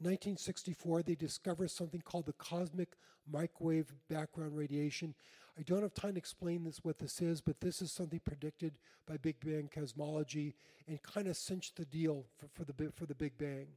[0.05, 2.95] 1964, they discover something called the cosmic
[3.31, 5.15] microwave background radiation.
[5.57, 8.77] I don't have time to explain this what this is, but this is something predicted
[9.07, 10.53] by Big Bang cosmology
[10.87, 13.67] and kind of cinched the deal for, for the for the Big Bang.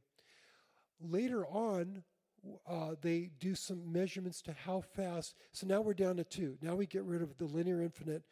[1.01, 2.03] Later on,
[2.67, 5.35] uh, they do some measurements to how fast.
[5.51, 6.57] So now we're down to two.
[6.61, 8.23] Now we get rid of the linear infinite.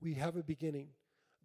[0.00, 0.88] We have a beginning,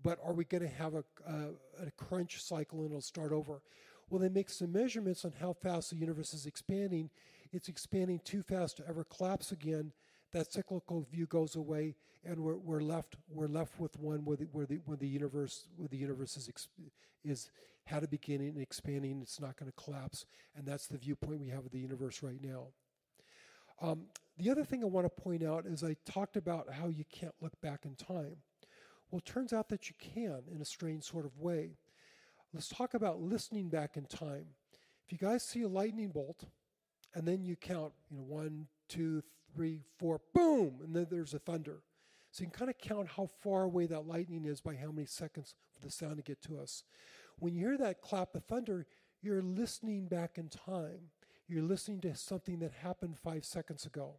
[0.04, 3.62] but are we going to have a, a, a crunch cycle and it'll start over?
[4.10, 7.10] Well, they make some measurements on how fast the universe is expanding.
[7.52, 9.92] It's expanding too fast to ever collapse again.
[10.32, 14.46] That cyclical view goes away, and we're, we're left we're left with one where the,
[14.46, 16.50] where the, where the universe where the universe is
[17.24, 17.50] is
[17.86, 19.22] had a beginning and expanding.
[19.22, 22.42] It's not going to collapse, and that's the viewpoint we have of the universe right
[22.42, 22.68] now.
[23.82, 27.06] Um, the other thing I want to point out is I talked about how you
[27.12, 28.38] can't look back in time.
[29.10, 31.78] Well, it turns out that you can in a strange sort of way.
[32.54, 34.46] Let's talk about listening back in time.
[35.06, 36.46] If you guys see a lightning bolt,
[37.14, 41.40] and then you count, you know, one, two, three, four, boom, and then there's a
[41.40, 41.82] thunder.
[42.32, 45.08] So you can kind of count how far away that lightning is by how many
[45.08, 46.84] seconds for the sound to get to us.
[47.40, 48.86] When you hear that clap of thunder,
[49.22, 51.12] you're listening back in time.
[51.48, 54.16] You're listening to something that happened five seconds ago.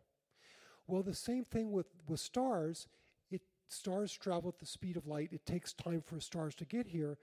[0.86, 2.88] Well, the same thing with, with stars.
[3.30, 5.28] It stars travel at the speed of light.
[5.32, 7.18] It takes time for stars to get here.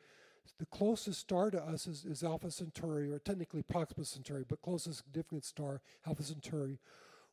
[0.57, 5.03] The closest star to us is, is Alpha Centauri, or technically Proxima Centauri, but closest
[5.05, 6.79] significant star, Alpha Centauri,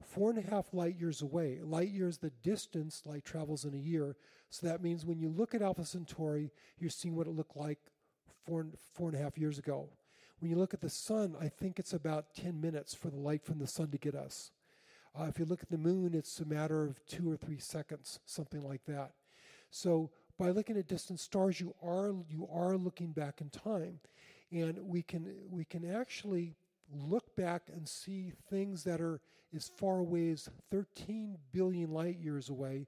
[0.03, 1.61] four and a half light years away.
[1.63, 4.17] Light years the distance light travels in a year.
[4.51, 7.79] So that means when you look at Alpha Centauri, you're seeing what it looked like
[8.45, 9.89] four, four and a half years ago.
[10.41, 13.45] When you look at the sun, I think it's about 10 minutes for the light
[13.45, 14.51] from the sun to get us.
[15.19, 18.19] Uh, if you look at the moon, it's a matter of two or three seconds,
[18.27, 19.13] something like that.
[19.71, 24.01] So by looking at distant stars, you are you are looking back in time,
[24.51, 26.57] and we can we can actually
[26.93, 29.21] look back and see things that are
[29.55, 32.87] as far away as 13 billion light years away,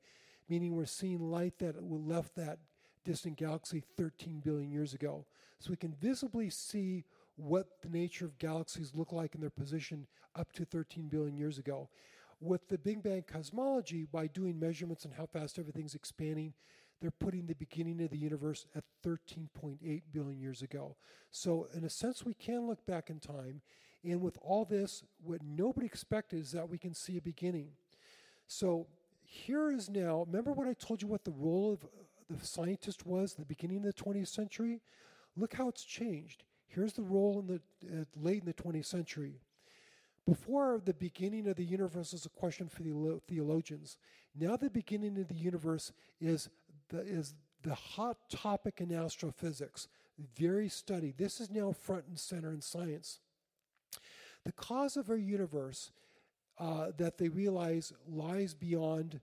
[0.49, 2.59] meaning we're seeing light that left that
[3.05, 5.27] distant galaxy 13 billion years ago.
[5.59, 7.05] So we can visibly see
[7.37, 11.59] what the nature of galaxies look like in their position up to 13 billion years
[11.59, 11.89] ago.
[12.41, 16.53] With the Big Bang cosmology, by doing measurements on how fast everything's expanding,
[17.01, 20.97] they're putting the beginning of the universe at 13.8 billion years ago.
[21.31, 23.61] So, in a sense, we can look back in time.
[24.05, 27.71] And with all this, what nobody expected is that we can see a beginning.
[28.47, 28.87] So,
[29.25, 33.35] here is now, remember what I told you what the role of the scientist was
[33.35, 34.81] the beginning of the 20th century?
[35.37, 36.45] Look how it's changed.
[36.69, 39.41] Here's the role in the uh, late in the 20th century.
[40.27, 43.99] Before the beginning of the universe is a question for the theologians.
[44.35, 46.49] Now the beginning of the universe is
[46.91, 49.89] the, is the hot topic in astrophysics,
[50.37, 51.19] very studied.
[51.19, 53.21] This is now front and center in science.
[54.45, 55.91] The cause of our universe
[56.59, 59.21] uh, that they realize lies beyond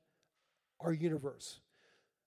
[0.80, 1.62] our universe.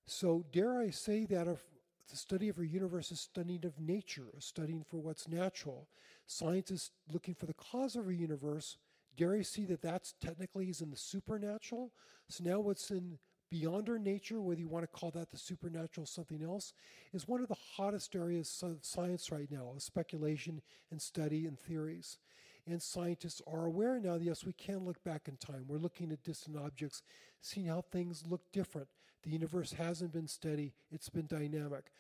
[0.07, 1.65] So, dare I say that if
[2.11, 5.89] the study of our universe is studying of nature, studying for what's natural.
[6.27, 8.77] Science is looking for the cause of our universe.
[9.17, 11.93] Dare I see that that's technically is in the supernatural?
[12.29, 13.19] So now what's in
[13.55, 16.73] beyond our nature, whether you want to call that the supernatural something else,
[17.13, 21.57] is one of the hottest areas of science right now, of speculation and study and
[21.57, 22.19] theories.
[22.67, 25.67] And scientists are aware now that yes, we can look back in time.
[25.69, 27.03] We're looking at distant objects,
[27.43, 28.89] seeing how things look different.
[29.23, 31.93] The universe hasn't been steady, it's been dynamic.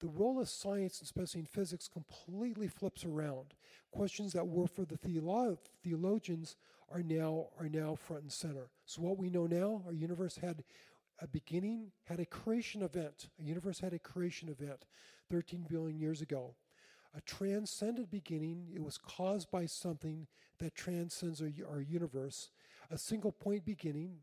[0.00, 3.54] The role of science, especially in physics, completely flips around.
[3.92, 6.56] Questions that were for the theolo- theologians
[6.90, 8.70] are now are now front and center.
[8.86, 10.64] So what we know now, our universe had
[11.20, 13.28] a beginning, had a creation event.
[13.40, 14.84] A universe had a creation event
[15.30, 16.54] 13 billion years ago
[17.14, 18.68] a transcendent beginning.
[18.74, 20.26] It was caused by something
[20.58, 22.50] that transcends our, our universe,
[22.90, 24.18] a single point beginning,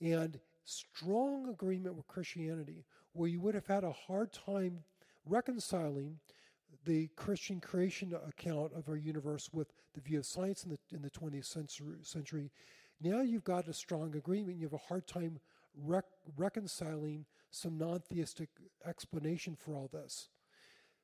[0.00, 4.84] and strong agreement with Christianity, where you would have had a hard time
[5.24, 6.18] reconciling
[6.84, 11.02] the Christian creation account of our universe with the view of science in the, in
[11.02, 12.50] the 20th century, century.
[13.00, 14.56] Now you've got a strong agreement.
[14.56, 15.40] You have a hard time
[15.76, 16.04] rec-
[16.36, 18.48] reconciling some non theistic
[18.86, 20.28] explanation for all this.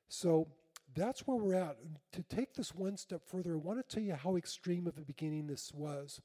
[0.09, 0.47] So
[0.95, 1.77] that's where we're at.
[2.13, 5.01] To take this one step further, I want to tell you how extreme of a
[5.01, 6.21] beginning this was.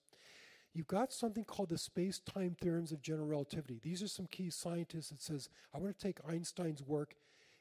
[0.75, 3.81] You've got something called the space-time theorems of general relativity.
[3.83, 7.15] These are some key scientists that says, I want to take Einstein's work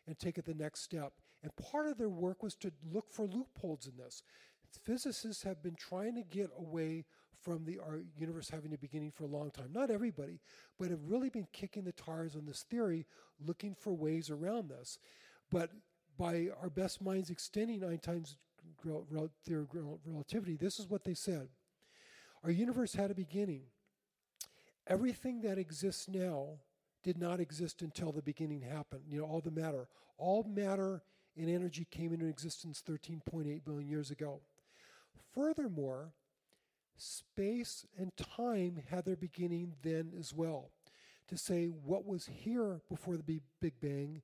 [0.06, 1.14] and take it the next step.
[1.42, 4.24] And part of their work was to look for loopholes in this.
[4.84, 7.06] Physicists have been trying to get away
[7.42, 9.70] from the our universe having a beginning for a long time.
[9.72, 10.40] Not everybody,
[10.80, 13.06] but have really been kicking the tires on this theory,
[13.46, 15.00] looking for ways around this.
[15.50, 15.72] But
[16.18, 18.38] by our best minds extending Einstein's
[19.46, 21.48] theory of relativity, this is what they said.
[22.44, 23.64] Our universe had a beginning.
[24.88, 26.60] Everything that exists now
[27.04, 29.04] did not exist until the beginning happened.
[29.08, 29.88] You know, all the matter.
[30.18, 31.04] All matter
[31.38, 34.42] and energy came into existence 13.8 billion years ago.
[35.34, 36.14] Furthermore,
[36.98, 40.72] space and time had their beginning then as well.
[41.28, 44.22] To say what was here before the Big Bang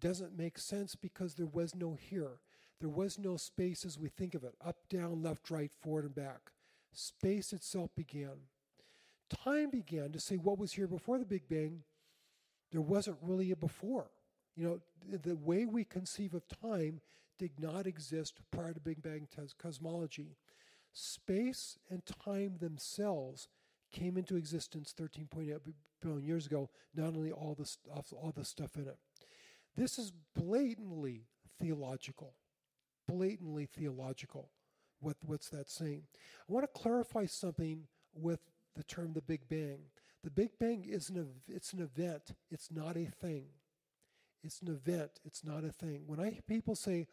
[0.00, 2.40] doesn't make sense because there was no here.
[2.80, 6.14] There was no space as we think of it up, down, left, right, forward, and
[6.14, 6.50] back.
[6.92, 8.48] Space itself began.
[9.28, 11.82] Time began to say what was here before the Big Bang.
[12.72, 14.10] There wasn't really a before.
[14.56, 14.80] You know,
[15.18, 17.00] the way we conceive of time
[17.40, 19.26] did not exist prior to Big Bang
[19.58, 20.36] cosmology.
[20.92, 23.48] Space and time themselves
[23.90, 25.58] came into existence 13.8
[26.02, 28.98] billion years ago, not only all the, all the stuff in it.
[29.74, 32.34] This is blatantly theological.
[33.08, 34.50] Blatantly theological.
[35.00, 36.02] What, what's that saying?
[36.46, 38.40] I want to clarify something with
[38.76, 39.78] the term the Big Bang.
[40.22, 43.46] The Big Bang is an, it's an event, it's not a thing.
[44.44, 46.02] It's an event, it's not a thing.
[46.06, 47.06] When I hear people say,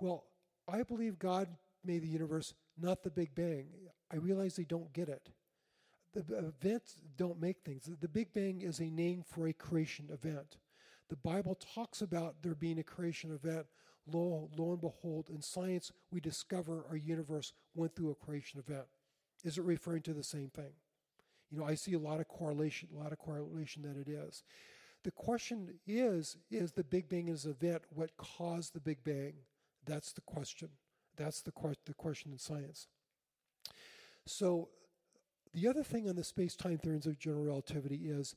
[0.00, 0.24] well,
[0.68, 1.48] I believe God
[1.84, 3.66] made the universe, not the Big Bang,
[4.12, 5.30] I realize they don't get it.
[6.12, 7.88] The events don't make things.
[8.00, 10.56] The Big Bang is a name for a creation event.
[11.08, 13.66] The Bible talks about there being a creation event.
[14.12, 18.86] Lo, lo and behold, in science, we discover our universe went through a creation event.
[19.44, 20.72] Is it referring to the same thing?
[21.50, 24.42] You know, I see a lot of correlation, a lot of correlation that it is.
[25.02, 29.34] The question is, is the Big Bang is an event what caused the Big Bang?
[29.86, 30.68] That's the question.
[31.16, 32.86] That's the, que- the question in science.
[34.26, 34.68] So
[35.52, 38.34] the other thing on the space-time theories of general relativity is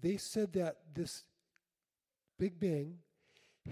[0.00, 1.24] they said that this
[2.38, 2.98] Big Bang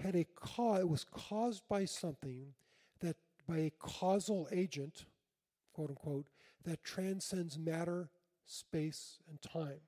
[0.03, 2.53] had a cause, it was caused by something
[2.99, 3.15] that,
[3.47, 5.05] by a causal agent,
[5.73, 6.27] quote unquote,
[6.65, 8.09] that transcends matter,
[8.45, 9.79] space, and time.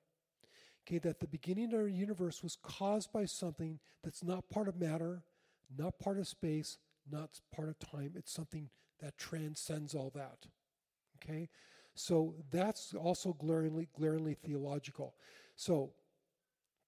[0.88, 4.80] Okay, that the beginning of our universe was caused by something that's not part of
[4.80, 5.24] matter,
[5.78, 6.78] not part of space,
[7.10, 8.14] not part of time.
[8.16, 8.70] It's something
[9.02, 10.48] that transcends all that.
[11.18, 11.50] Okay,
[11.96, 15.16] so that's also glaringly, glaringly theological.
[15.56, 15.92] So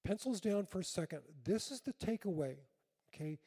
[0.04, 1.20] pencils down for a second.
[1.44, 2.56] This is the takeaway,
[3.14, 3.40] okay,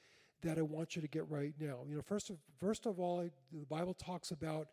[0.43, 1.79] that I want you to get right now.
[1.89, 4.69] You know, first of, first of all, I, the Bible talks about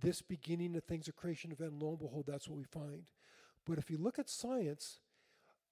[0.00, 3.02] this beginning of things, a creation event, and lo and behold, that's what we find.
[3.66, 4.98] But if you look at science,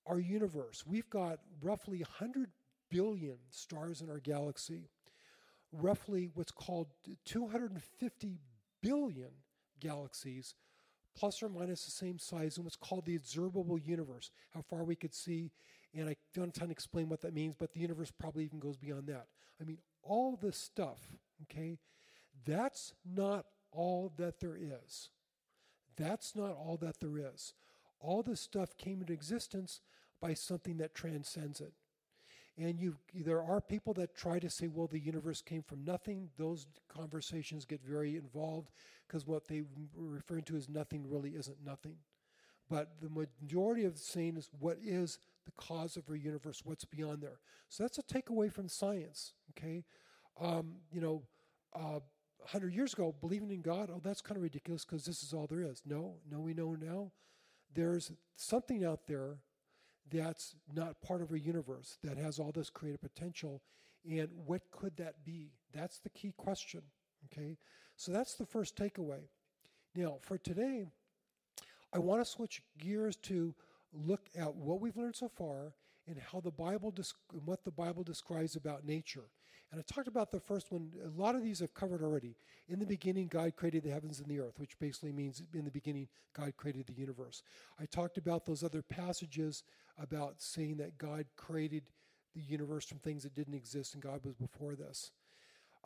[0.07, 2.51] our universe, we've got roughly 100
[2.91, 4.89] billion stars in our galaxy.
[5.73, 6.89] Roughly what's called
[7.25, 8.39] 250
[8.83, 9.31] billion
[9.81, 10.55] galaxies,
[11.17, 14.97] plus or minus the same size in what's called the observable universe, how far we
[14.97, 15.51] could see.
[15.95, 18.77] And I don't time to explain what that means, but the universe probably even goes
[18.77, 19.27] beyond that.
[19.61, 20.99] I mean, all this stuff,
[21.43, 21.79] okay,
[22.45, 25.11] that's not all that there is.
[25.97, 27.55] That's not all that there is.
[27.99, 29.81] All this stuff came into existence
[30.21, 31.73] by something that transcends it.
[32.59, 36.29] And you, there are people that try to say, well, the universe came from nothing.
[36.37, 38.71] Those conversations get very involved
[39.07, 39.63] because what they
[39.95, 41.97] were referring to as nothing really isn't nothing.
[42.69, 46.85] But the majority of the saying is what is the cause of our universe, what's
[46.85, 47.41] beyond there.
[47.69, 49.85] So that's a takeaway from science, okay?
[50.41, 51.23] Um, you know,
[51.75, 52.01] uh,
[52.39, 55.47] 100 years ago, believing in God, oh, that's kind of ridiculous because this is all
[55.47, 55.83] there is.
[55.85, 57.11] No, no, we know now
[57.75, 59.39] there's something out there
[60.11, 63.63] that's not part of a universe that has all this creative potential.
[64.09, 65.53] And what could that be?
[65.73, 66.83] That's the key question.
[67.27, 67.57] Okay,
[67.97, 69.29] so that's the first takeaway.
[69.95, 70.87] Now, for today,
[71.93, 73.55] I want to switch gears to
[73.93, 75.75] look at what we've learned so far
[76.07, 76.95] and how the Bible
[77.45, 79.29] what the Bible describes about nature.
[79.71, 80.91] And I talked about the first one.
[81.05, 82.35] A lot of these I've covered already.
[82.69, 85.71] In the beginning, God created the heavens and the earth, which basically means in the
[85.71, 87.43] beginning, God created the universe.
[87.81, 89.63] I talked about those other passages
[89.97, 91.85] about saying that God created
[92.35, 95.13] the universe from things that didn't exist and God was before this.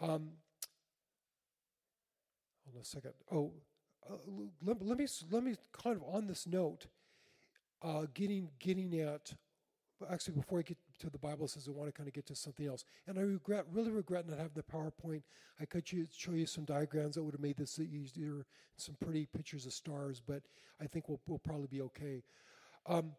[0.01, 0.31] Um,
[2.65, 3.13] hold on a second.
[3.31, 3.53] Oh,
[4.09, 4.17] uh,
[4.63, 6.87] let, let, me let me kind of on this note,
[7.83, 9.33] uh, getting getting at
[10.11, 12.35] actually before I get to the Bible says I want to kind of get to
[12.35, 12.85] something else.
[13.07, 15.23] And I regret, really regret not having the PowerPoint.
[15.61, 18.47] I could show you some diagrams that would have made this easier,
[18.77, 20.43] some pretty pictures of stars, but
[20.81, 22.23] I think we'll, we'll probably be okay.
[22.87, 23.13] Um,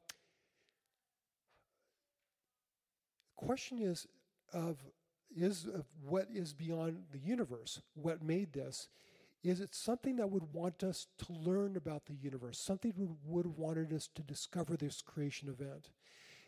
[3.35, 4.07] question is
[4.53, 4.77] of
[5.35, 8.87] is of what is beyond the universe, what made this.
[9.43, 13.45] Is it something that would want us to learn about the universe, something would, would
[13.45, 15.89] have wanted us to discover this creation event?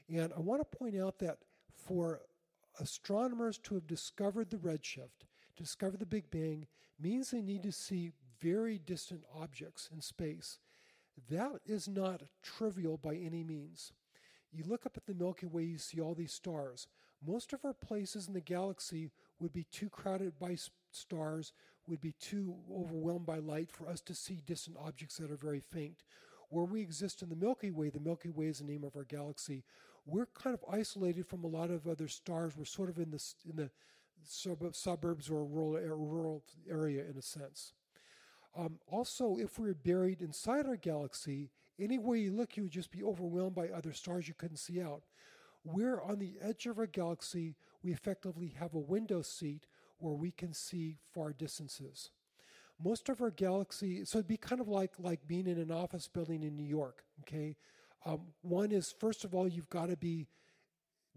[0.10, 1.40] And I want to point out that
[1.74, 2.22] for
[2.80, 6.68] astronomers to have discovered the redshift, to discover the Big Bang,
[7.00, 10.60] means they need to see very distant objects in space.
[11.30, 13.92] That is not trivial by any means.
[14.52, 16.88] You look up at the Milky Way, you see all these stars.
[17.26, 20.58] Most of our places in the galaxy would be too crowded by
[20.92, 21.54] stars,
[21.88, 25.60] would be too overwhelmed by light for us to see distant objects that are very
[25.60, 26.04] faint.
[26.50, 29.04] Where we exist in the Milky Way, the Milky Way is the name of our
[29.04, 29.64] galaxy,
[30.08, 32.54] we're kind of isolated from a lot of other stars.
[32.58, 33.70] We're sort of in the in the
[34.72, 37.74] suburbs or rural rural area in a sense.
[38.58, 42.72] Um, also, if we were buried inside our galaxy, any way you look, you would
[42.72, 45.04] just be overwhelmed by other stars you couldn't see out.
[45.64, 47.56] We're on the edge of our galaxy.
[47.84, 49.68] We effectively have a window seat
[50.00, 52.10] where we can see far distances.
[52.84, 56.08] Most of our galaxy, so it'd be kind of like like being in an office
[56.08, 57.04] building in New York.
[57.22, 57.56] Okay,
[58.06, 60.28] um, one is, first of all, you've got to be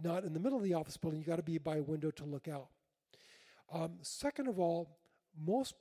[0.02, 2.10] not in the middle of the office building, you've got to be by a window
[2.10, 2.68] to look out.
[3.72, 4.98] Um, second of all,
[5.38, 5.74] most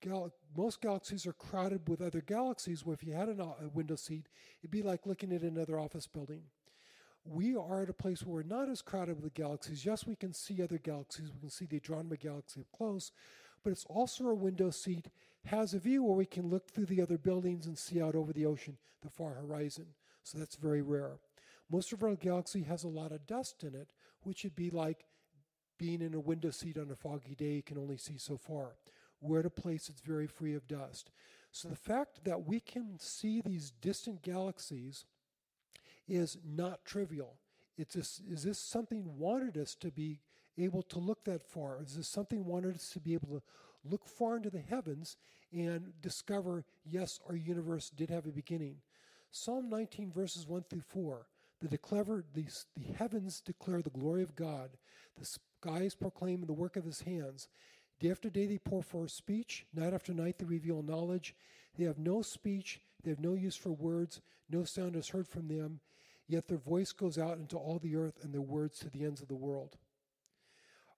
[0.00, 2.84] gal- most galaxies are crowded with other galaxies.
[2.84, 4.28] Where if you had an, a window seat,
[4.60, 6.42] it'd be like looking at another office building.
[7.24, 9.84] We are at a place where we're not as crowded with galaxies.
[9.84, 11.32] Yes, we can see other galaxies.
[11.32, 13.10] We can see the Andromeda galaxy up close,
[13.64, 15.08] but it's also a window seat,
[15.46, 18.32] has a view where we can look through the other buildings and see out over
[18.32, 19.86] the ocean, the far horizon
[20.26, 21.18] so that's very rare.
[21.70, 25.04] Most of our galaxy has a lot of dust in it, which would be like
[25.78, 28.72] being in a window seat on a foggy day, you can only see so far.
[29.20, 31.10] We're at a place that's very free of dust.
[31.52, 35.04] So the fact that we can see these distant galaxies
[36.08, 37.36] is not trivial.
[37.78, 40.18] It's this, is this something wanted us to be
[40.58, 41.80] able to look that far?
[41.82, 43.42] Is this something wanted us to be able to
[43.88, 45.16] look far into the heavens
[45.52, 48.78] and discover, yes, our universe did have a beginning?
[49.36, 51.26] Psalm 19, verses 1 through 4.
[51.60, 54.70] The, declare, the, the heavens declare the glory of God,
[55.18, 57.48] the skies proclaim the work of his hands.
[58.00, 61.34] Day after day they pour forth speech, night after night they reveal knowledge.
[61.76, 65.48] They have no speech, they have no use for words, no sound is heard from
[65.48, 65.80] them,
[66.26, 69.20] yet their voice goes out into all the earth and their words to the ends
[69.20, 69.76] of the world.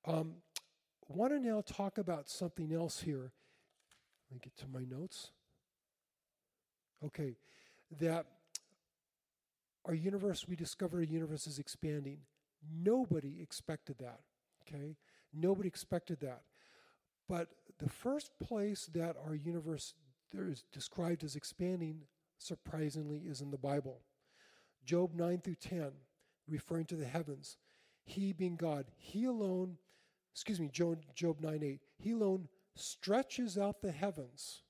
[0.07, 0.35] Um,
[1.11, 3.33] I want to now talk about something else here.
[4.31, 5.31] Let me get to my notes.
[7.05, 7.37] Okay,
[8.01, 8.27] that
[9.85, 12.19] our universe, we discover a universe is expanding.
[12.83, 14.21] Nobody expected that,
[14.63, 14.97] okay?
[15.33, 16.43] Nobody expected that.
[17.29, 19.95] But the first place that our universe
[20.33, 22.03] is described as expanding,
[22.39, 24.01] surprisingly, is in the Bible.
[24.85, 25.93] Job 9 through 10,
[26.49, 27.57] referring to the heavens.
[28.05, 29.79] He being God, He alone
[30.39, 31.81] excuse me, Job, Job 9 8.
[31.99, 34.63] He alone stretches out the heavens.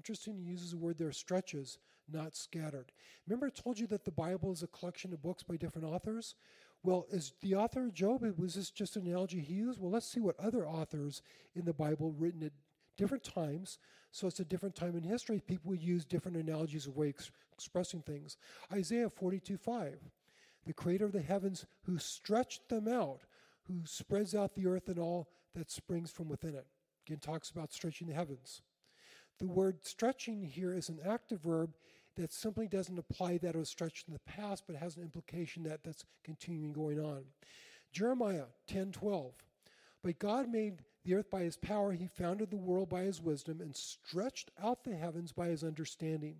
[0.00, 1.76] Interesting, he uses the word there, stretches,
[2.10, 2.90] not scattered.
[3.26, 6.36] Remember, I told you that the Bible is a collection of books by different authors?
[6.82, 9.78] Well, is the author of Job, was this just an analogy he used?
[9.78, 11.20] Well, let's see what other authors
[11.54, 12.52] in the Bible written at
[12.96, 13.76] different times.
[14.10, 15.38] So it's a different time in history.
[15.46, 18.38] People would use different analogies of way ex- expressing things.
[18.72, 19.98] Isaiah 42 5.
[20.64, 23.20] The creator of the heavens who stretched them out,
[23.64, 26.66] who spreads out the earth and all that springs from within it.
[27.06, 28.62] Again, talks about stretching the heavens.
[29.40, 31.74] The word stretching here is an active verb
[32.16, 35.62] that simply doesn't apply that it was stretched in the past, but has an implication
[35.62, 37.24] that that's continuing going on.
[37.90, 39.32] Jeremiah 10:12.
[40.02, 43.62] But God made the earth by his power, he founded the world by his wisdom,
[43.62, 46.36] and stretched out the heavens by his understanding.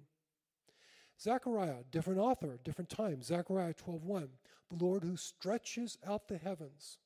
[1.18, 3.22] Zechariah, different author, different time.
[3.22, 4.38] Zechariah 12:1.
[4.68, 6.98] The Lord who stretches out the heavens.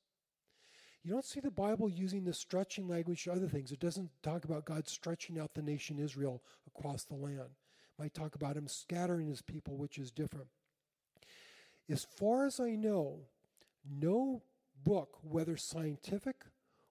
[1.05, 3.71] You don't see the Bible using the stretching language to other things.
[3.73, 7.41] It doesn't talk about God stretching out the nation Israel across the land.
[7.41, 10.47] It might talk about him scattering his people, which is different.
[11.91, 13.19] As far as I know,
[14.01, 14.43] no
[14.83, 16.37] book, whether scientific,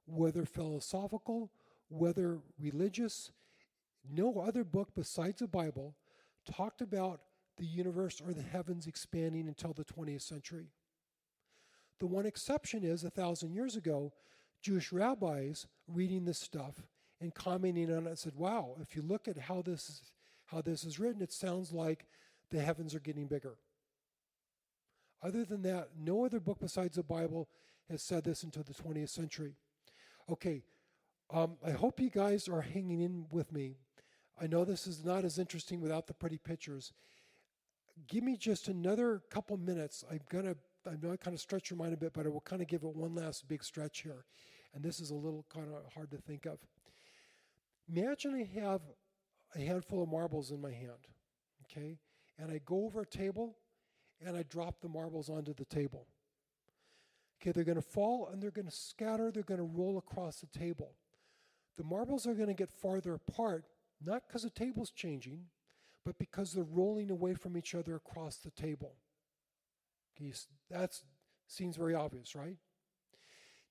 [0.06, 1.50] whether philosophical,
[1.90, 3.32] whether religious,
[4.08, 5.96] no other book besides the Bible
[6.46, 7.22] talked about
[7.58, 10.68] the universe or the heavens expanding until the 20th century.
[12.00, 14.14] The one exception is a thousand years ago,
[14.62, 16.88] Jewish rabbis reading this stuff
[17.22, 20.12] and commenting on it said, "Wow, if you look at how this is,
[20.46, 22.06] how this is written, it sounds like
[22.50, 23.58] the heavens are getting bigger."
[25.22, 27.48] Other than that, no other book besides the Bible
[27.90, 29.56] has said this until the 20th century.
[30.30, 30.64] Okay,
[31.30, 33.78] um, I hope you guys are hanging in with me.
[34.40, 36.92] I know this is not as interesting without the pretty pictures.
[38.08, 40.04] Give me just another couple minutes.
[40.10, 40.56] I'm gonna
[40.86, 42.68] I know I kind of stretch your mind a bit, but I will kind of
[42.68, 44.26] give it one last big stretch here.
[44.74, 46.58] And this is a little kind of hard to think of.
[47.88, 48.82] Imagine I have
[49.56, 51.08] a handful of marbles in my hand,
[51.64, 52.00] okay?
[52.38, 53.58] And I go over a table
[54.26, 56.08] and I drop the marbles onto the table.
[57.42, 60.40] Okay, they're going to fall and they're going to scatter, they're going to roll across
[60.40, 60.94] the table.
[61.78, 63.66] The marbles are going to get farther apart,
[64.04, 65.46] not because the table's changing,
[66.06, 68.96] but because they're rolling away from each other across the table.
[70.70, 71.00] That
[71.48, 72.58] seems very obvious, right?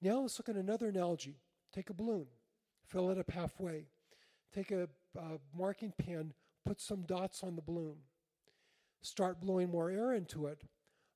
[0.01, 1.37] Now let's look at another analogy.
[1.73, 2.27] Take a balloon,
[2.87, 3.87] fill it up halfway.
[4.53, 6.35] Take a, a marking pen,
[6.67, 7.97] put some dots on the balloon.
[9.03, 10.63] Start blowing more air into it.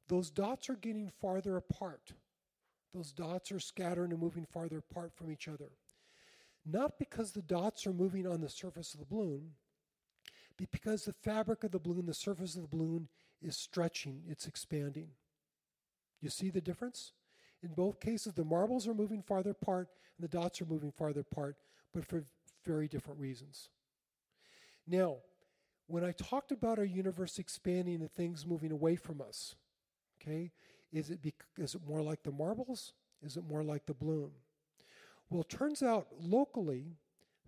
[0.09, 2.13] Those dots are getting farther apart.
[2.95, 5.71] Those dots are scattering and moving farther apart from each other.
[6.65, 9.51] Not because the dots are moving on the surface of the balloon,
[10.57, 13.09] but because the fabric of the balloon, the surface of the balloon,
[13.43, 15.09] is stretching, it's expanding.
[16.21, 17.13] You see the difference?
[17.63, 21.21] In both cases, the marbles are moving farther apart and the dots are moving farther
[21.21, 21.57] apart,
[21.93, 22.25] but for
[22.65, 23.71] very different reasons.
[24.87, 25.17] Now,
[25.87, 29.55] when I talked about our universe expanding and things moving away from us,
[30.21, 30.53] okay,
[30.93, 32.93] is it, bec- is it more like the marbles?
[33.23, 34.33] Is it more like the bloom?
[35.31, 36.97] Well, it turns out locally,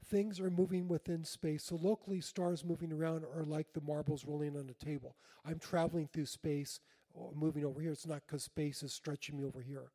[0.09, 1.65] things are moving within space.
[1.65, 5.17] So locally, stars moving around are like the marbles rolling on a table.
[5.45, 6.81] I'm traveling through space,
[7.17, 7.93] uh, moving over here.
[7.93, 9.91] It's not because space is stretching me over here.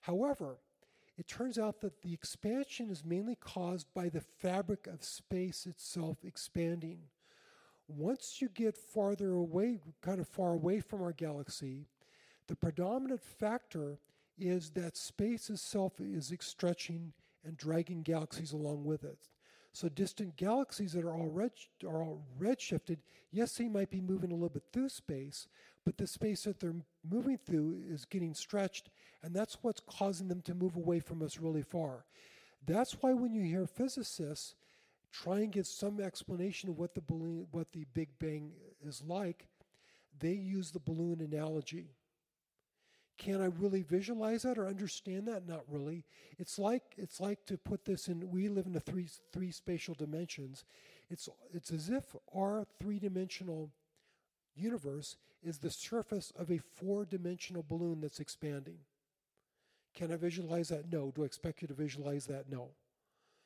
[0.00, 0.58] However,
[1.18, 6.18] it turns out that the expansion is mainly caused by the fabric of space itself
[6.24, 7.00] expanding.
[7.88, 11.86] Once you get farther away, kind of far away from our galaxy,
[12.46, 13.98] the predominant factor
[14.38, 17.12] is that space itself is stretching
[17.44, 19.28] and dragging galaxies along with it.
[19.72, 21.52] So distant galaxies that are all, red,
[21.86, 22.98] are all redshifted,
[23.30, 25.46] yes, they might be moving a little bit through space,
[25.84, 26.74] but the space that they're
[27.08, 28.90] moving through is getting stretched,
[29.22, 32.04] and that's what's causing them to move away from us really far.
[32.66, 34.54] That's why when you hear physicists
[35.12, 38.52] try and get some explanation of what the balloon, what the Big Bang
[38.86, 39.46] is like,
[40.18, 41.90] they use the balloon analogy.
[43.20, 45.46] Can I really visualize that or understand that?
[45.46, 46.06] Not really.
[46.38, 48.30] It's like it's like to put this in.
[48.30, 50.64] We live in the three three spatial dimensions.
[51.10, 53.72] It's it's as if our three dimensional
[54.56, 58.78] universe is the surface of a four dimensional balloon that's expanding.
[59.94, 60.90] Can I visualize that?
[60.90, 61.12] No.
[61.14, 62.50] Do I expect you to visualize that?
[62.50, 62.70] No.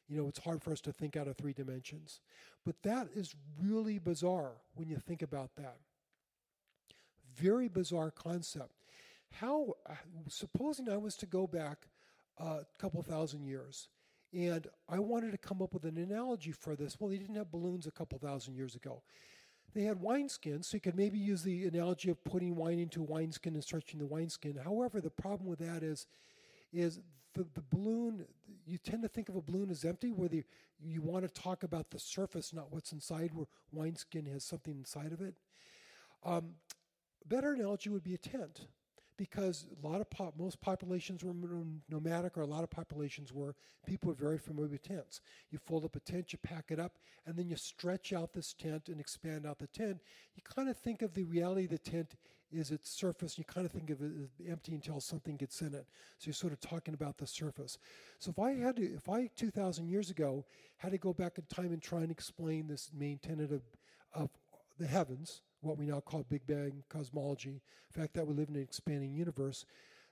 [0.09, 2.21] You know, it's hard for us to think out of three dimensions.
[2.65, 5.79] But that is really bizarre when you think about that.
[7.37, 8.84] Very bizarre concept
[9.41, 9.75] how,
[10.29, 11.89] supposing I was to go back
[12.39, 13.89] a couple thousand years,
[14.33, 16.99] and I wanted to come up with an analogy for this.
[16.99, 19.03] Well, they didn't have balloons a couple thousand years ago.
[19.75, 23.05] They had wineskins, so you could maybe use the analogy of putting wine into a
[23.05, 24.57] wineskin and stretching the wineskin.
[24.63, 26.07] However, the problem with that is
[26.73, 27.01] is
[27.35, 28.25] the, the balloon,
[28.67, 30.45] you tend to think of a balloon as empty, where the,
[30.81, 35.13] you want to talk about the surface, not what's inside, where wineskin has something inside
[35.13, 35.35] of it.
[36.25, 36.55] Um,
[37.27, 38.67] better analogy would be a tent
[39.17, 41.35] because a lot of pop, most populations were
[41.89, 43.55] nomadic, or a lot of populations were.
[43.87, 45.21] People were very familiar with tents.
[45.51, 48.53] You fold up a tent, you pack it up, and then you stretch out this
[48.53, 50.01] tent and expand out the tent.
[50.35, 52.17] You kind of think of the reality of the tent
[52.53, 53.39] is its surface.
[53.39, 55.87] You kind of think of it as empty until something gets in it.
[56.19, 57.79] So you're sort of talking about the surface.
[58.19, 60.45] So if I had to, if I 2,000 years ago
[60.77, 63.63] had to go back in time and try and explain this main tenet of,
[64.15, 64.31] of
[64.79, 67.61] the heavens, what we now call Big Bang cosmology,
[67.93, 69.65] the fact that we live in an expanding universe,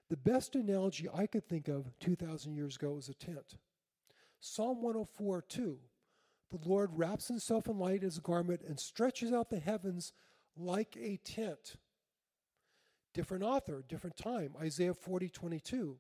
[0.09, 3.57] the best analogy I could think of 2,000 years ago was a tent.
[4.41, 5.79] Psalm 104 2.
[6.51, 10.13] The Lord wraps himself in light as a garment and stretches out the heavens
[10.57, 11.77] like a tent.
[13.15, 14.55] Different author, different time.
[14.61, 15.97] Isaiah 40 22.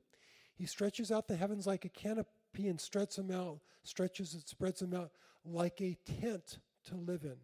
[0.54, 4.80] He stretches out the heavens like a canopy and stretches them out, stretches and spreads
[4.80, 5.12] them out
[5.44, 7.36] like a tent to live in.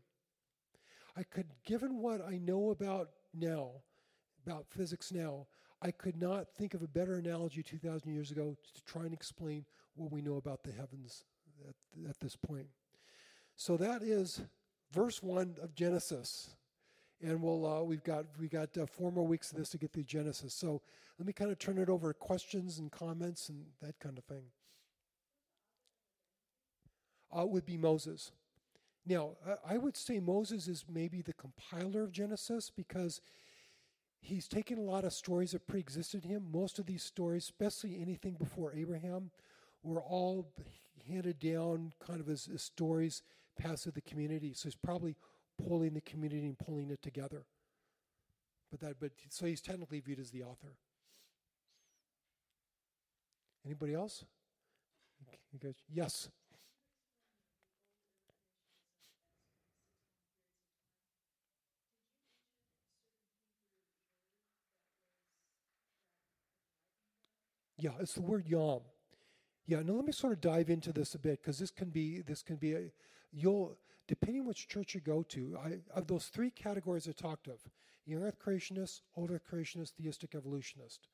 [1.19, 3.71] I could, given what I know about now,
[4.47, 5.49] about physics now,
[5.83, 9.65] I could not think of a better analogy 2,000 years ago to try and explain
[9.97, 11.25] what we know about the heavens
[11.69, 11.75] at,
[12.09, 12.69] at this point.
[13.57, 14.43] So that is
[14.93, 16.51] verse 1 of Genesis.
[17.21, 19.93] And we'll, uh, we've got, we got uh, four more weeks of this to get
[19.93, 20.55] through Genesis.
[20.55, 20.83] So
[21.19, 24.25] let me kind of turn it over to questions and comments and that kind of
[24.25, 24.45] thing.
[27.37, 28.31] Uh, would be Moses.
[29.09, 29.31] Now,
[29.67, 33.23] I would say Moses is maybe the compiler of Genesis because
[34.21, 36.49] he's taken a lot of stories that pre-existed him.
[36.53, 39.31] Most of these stories, especially anything before Abraham,
[39.83, 40.53] were all
[41.09, 43.23] handed down kind of as, as stories
[43.59, 44.53] passed through the community.
[44.53, 45.17] So he's probably
[45.67, 47.47] pulling the community and pulling it together.
[48.71, 50.77] But that, but so he's technically viewed as the author.
[53.65, 54.25] Anybody else?
[55.91, 56.29] Yes.
[67.79, 68.81] Yeah, it's the word yom.
[69.67, 72.21] Yeah, now let me sort of dive into this a bit because this can be
[72.23, 72.91] this can be a
[73.33, 75.57] you'll depending which church you go to.
[75.63, 77.61] I, of those three categories I talked of,
[78.07, 81.09] young Earth creationist, old Earth creationist, theistic evolutionist.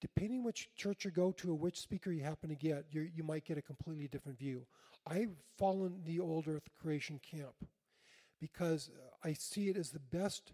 [0.00, 3.44] Depending which church you go to or which speaker you happen to get, you might
[3.44, 4.64] get a completely different view.
[5.06, 5.26] I
[5.58, 7.66] fall in the old Earth creation camp
[8.40, 8.90] because
[9.22, 10.52] I see it as the best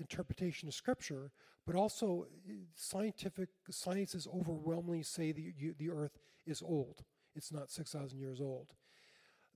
[0.00, 1.30] interpretation of Scripture,
[1.66, 7.04] but also uh, scientific sciences overwhelmingly say the, the Earth is old.
[7.34, 8.74] It's not 6,000 years old.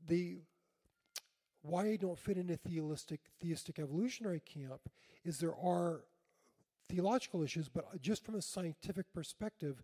[0.06, 0.38] The
[1.62, 4.80] why I don't fit in theistic, theistic evolutionary camp
[5.24, 6.02] is there are
[6.88, 9.82] theological issues, but just from a scientific perspective,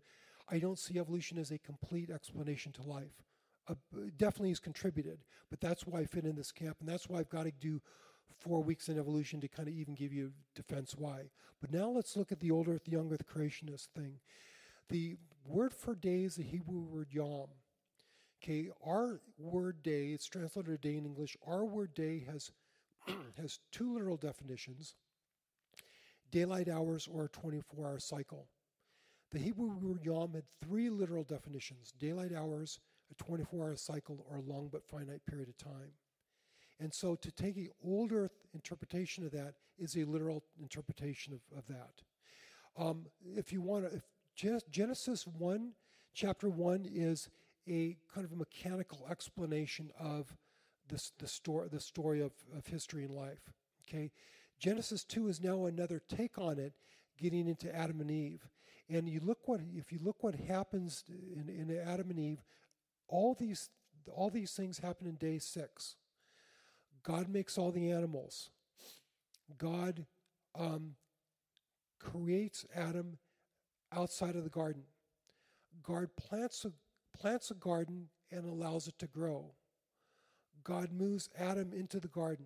[0.49, 3.23] I don't see evolution as a complete explanation to life.
[3.67, 3.75] Uh,
[4.17, 7.29] definitely has contributed, but that's why I fit in this camp, and that's why I've
[7.29, 7.81] got to do
[8.39, 11.29] four weeks in evolution to kind of even give you defense why.
[11.61, 14.19] But now let's look at the old earth, young earth creationist thing.
[14.89, 17.47] The word for day is the Hebrew word yom.
[18.41, 21.35] Okay, our word day, it's translated day in English.
[21.45, 22.51] Our word day has
[23.37, 24.95] has two literal definitions
[26.31, 28.47] daylight hours or a 24 hour cycle.
[29.31, 32.79] The Hebrew word yom had three literal definitions daylight hours,
[33.11, 35.91] a 24 hour cycle, or a long but finite period of time.
[36.79, 41.57] And so to take an old earth interpretation of that is a literal interpretation of,
[41.57, 42.01] of that.
[42.77, 43.85] Um, if you want
[44.37, 45.71] to, Genesis 1,
[46.13, 47.29] chapter 1 is
[47.67, 50.35] a kind of a mechanical explanation of
[50.87, 53.51] this, the, story, the story of, of history and life.
[53.87, 54.11] Okay?
[54.59, 56.73] Genesis 2 is now another take on it,
[57.17, 58.47] getting into Adam and Eve.
[58.89, 62.43] And you look what if you look what happens in, in Adam and Eve,
[63.07, 63.69] all these
[64.11, 65.95] all these things happen in day six.
[67.09, 68.51] God makes all the animals.
[69.57, 70.05] God
[70.53, 70.91] um,
[71.97, 73.17] creates Adam
[73.91, 74.83] outside of the garden.
[75.81, 76.71] God plants a,
[77.17, 79.53] plants a garden and allows it to grow.
[80.63, 82.45] God moves Adam into the garden.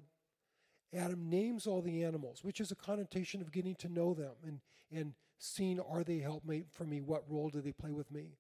[0.98, 4.62] Adam names all the animals, which is a connotation of getting to know them and,
[4.98, 7.02] and seeing are they helpmate for me?
[7.02, 8.38] What role do they play with me?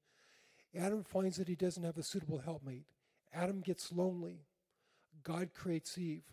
[0.74, 2.86] Adam finds that he doesn't have a suitable helpmate.
[3.34, 4.46] Adam gets lonely.
[5.24, 6.24] God creates Eve.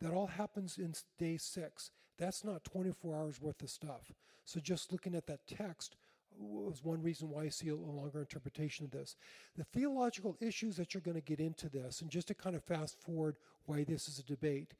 [0.00, 1.90] That all happens in day six.
[2.18, 4.12] That's not 24 hours worth of stuff.
[4.44, 5.96] So just looking at that text
[6.38, 9.16] was one reason why I see a longer interpretation of this.
[9.56, 12.62] The theological issues that you're going to get into this, and just to kind of
[12.62, 13.36] fast forward
[13.66, 14.74] why this is a debate,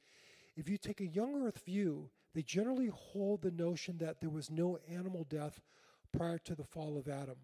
[0.55, 4.49] if you take a young earth view, they generally hold the notion that there was
[4.49, 5.61] no animal death
[6.17, 7.35] prior to the fall of Adam.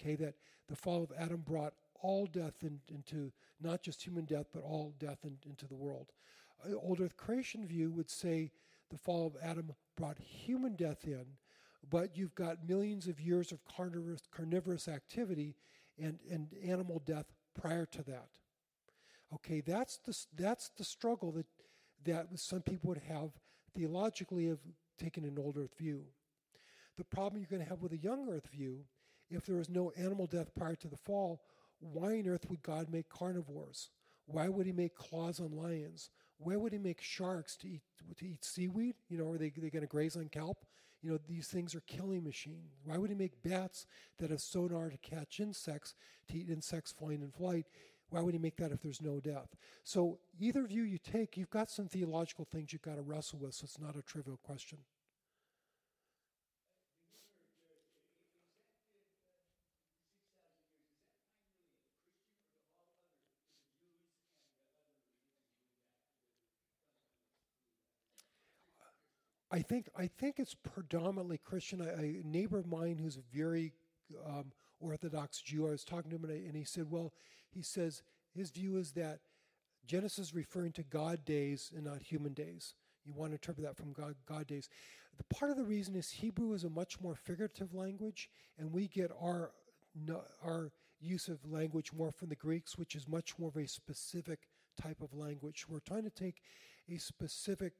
[0.00, 0.34] Okay, that
[0.68, 4.94] the fall of Adam brought all death in, into not just human death, but all
[4.98, 6.12] death in, into the world.
[6.64, 8.50] An old Earth creation view would say
[8.90, 11.24] the fall of Adam brought human death in,
[11.90, 15.54] but you've got millions of years of carnivorous, carnivorous activity
[16.00, 17.26] and, and animal death
[17.60, 18.28] prior to that.
[19.34, 21.46] Okay, that's the, that's the struggle that,
[22.04, 23.30] that some people would have
[23.74, 24.58] theologically of
[24.98, 26.02] taking an old earth view.
[26.96, 28.84] The problem you're going to have with a young earth view,
[29.30, 31.42] if there is no animal death prior to the fall,
[31.80, 33.90] why on earth would God make carnivores?
[34.26, 36.10] Why would he make claws on lions?
[36.38, 37.82] Why would he make sharks to eat
[38.16, 38.96] to eat seaweed?
[39.08, 40.66] You know, are they they going to graze on kelp?
[41.02, 42.76] You know, these things are killing machines.
[42.84, 43.86] Why would he make bats
[44.18, 45.94] that have sonar to catch insects,
[46.28, 47.66] to eat insects flying in flight?
[48.10, 49.54] Why would he make that if there's no death?
[49.84, 53.54] So either view you take, you've got some theological things you've got to wrestle with,
[53.54, 54.78] so it's not a trivial question.
[69.50, 71.80] I think I think it's predominantly Christian.
[71.80, 73.72] A, a neighbor of mine who's a very
[74.26, 75.66] um, Orthodox Jew.
[75.66, 77.12] I was talking to him, and, I, and, he said, "Well,
[77.50, 78.02] he says
[78.34, 79.20] his view is that
[79.86, 82.74] Genesis is referring to God days and not human days.
[83.04, 84.68] You want to interpret that from God, God days.
[85.16, 88.28] The part of the reason is Hebrew is a much more figurative language,
[88.58, 89.52] and we get our
[90.44, 90.70] our
[91.00, 94.40] use of language more from the Greeks, which is much more of a specific
[94.80, 95.66] type of language.
[95.68, 96.42] We're trying to take
[96.88, 97.72] a specific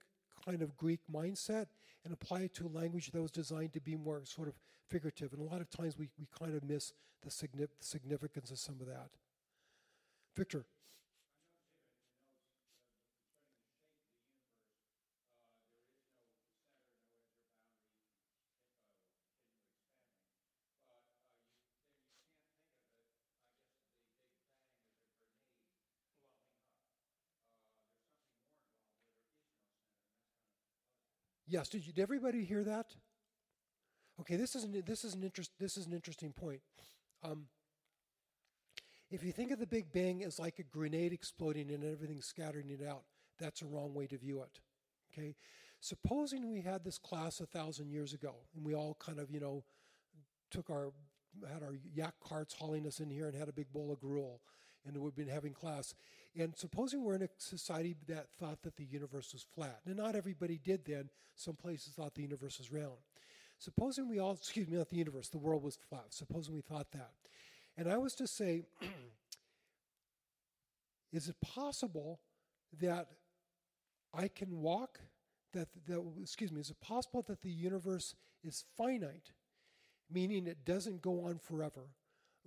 [0.49, 1.66] kind of Greek mindset
[2.05, 4.55] and apply it to a language that was designed to be more sort of
[4.88, 5.32] figurative.
[5.32, 6.92] And a lot of times we, we kind of miss
[7.22, 9.11] the significance of some of that.
[10.36, 10.64] Victor.
[31.49, 32.94] Yes, did, you, did everybody hear that?
[34.20, 36.61] Okay, this is an, this is an interest this is an interesting point.
[37.22, 37.46] Um,
[39.11, 42.68] if you think of the Big Bang as like a grenade exploding and everything scattering
[42.68, 43.05] it out,
[43.38, 44.61] that's a wrong way to view it.
[45.11, 45.36] Okay,
[45.80, 49.40] supposing we had this class a thousand years ago and we all kind of you
[49.40, 49.64] know
[50.51, 50.92] took our
[51.51, 54.42] had our yak carts hauling us in here and had a big bowl of gruel
[54.86, 55.94] and we've been having class.
[56.36, 59.80] And supposing we're in a society that thought that the universe was flat.
[59.86, 61.08] and not everybody did then.
[61.34, 62.98] Some places thought the universe was round.
[63.58, 66.06] Supposing we all, excuse me, not the universe, the world was flat.
[66.10, 67.10] Supposing we thought that.
[67.76, 68.64] And I was to say,
[71.12, 72.20] is it possible
[72.80, 73.08] that
[74.14, 75.00] I can walk?
[75.54, 78.14] That, that, excuse me, is it possible that the universe
[78.44, 79.32] is finite,
[80.10, 81.88] meaning it doesn't go on forever,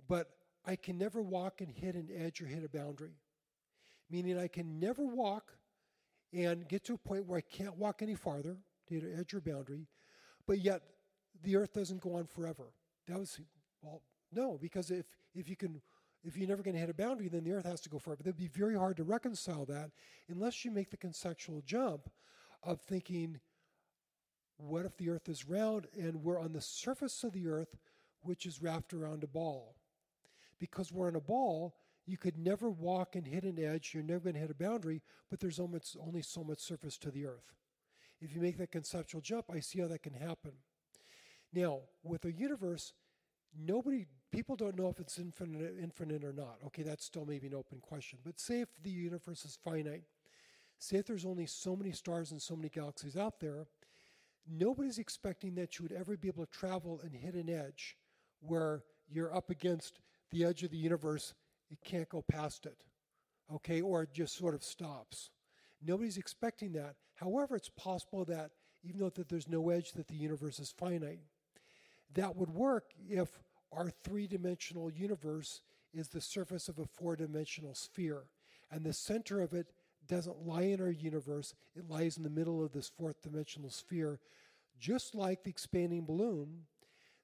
[0.08, 0.30] but
[0.64, 3.16] I can never walk and hit an edge or hit a boundary?
[4.12, 5.52] Meaning I can never walk
[6.32, 8.58] and get to a point where I can't walk any farther
[8.88, 9.88] to edge or boundary,
[10.46, 10.82] but yet
[11.42, 12.74] the earth doesn't go on forever.
[13.08, 13.40] That was,
[13.82, 14.02] well,
[14.32, 15.80] no, because if, if you can
[16.24, 18.18] if you're never going to hit a boundary, then the earth has to go forever.
[18.22, 19.90] But It'd be very hard to reconcile that
[20.28, 22.08] unless you make the conceptual jump
[22.62, 23.40] of thinking,
[24.56, 27.76] what if the earth is round and we're on the surface of the earth,
[28.20, 29.74] which is wrapped around a ball?
[30.60, 31.74] Because we're on a ball,
[32.06, 35.02] you could never walk and hit an edge, you're never going to hit a boundary,
[35.30, 37.54] but there's almost only so much surface to the earth.
[38.20, 40.52] If you make that conceptual jump, I see how that can happen.
[41.52, 42.92] Now, with a universe,
[43.56, 46.56] nobody, people don't know if it's infinite, infinite or not.
[46.66, 48.18] Okay, that's still maybe an open question.
[48.24, 50.04] But say if the universe is finite,
[50.78, 53.66] say if there's only so many stars and so many galaxies out there,
[54.48, 57.96] nobody's expecting that you would ever be able to travel and hit an edge
[58.40, 60.00] where you're up against
[60.30, 61.34] the edge of the universe,
[61.72, 62.84] it can't go past it.
[63.52, 65.30] Okay, or it just sort of stops.
[65.84, 66.94] Nobody's expecting that.
[67.16, 68.52] However, it's possible that
[68.84, 71.20] even though that there's no edge, that the universe is finite.
[72.14, 73.28] That would work if
[73.72, 75.62] our three dimensional universe
[75.94, 78.24] is the surface of a four dimensional sphere.
[78.70, 79.68] And the center of it
[80.08, 84.18] doesn't lie in our universe, it lies in the middle of this fourth dimensional sphere.
[84.78, 86.64] Just like the expanding balloon,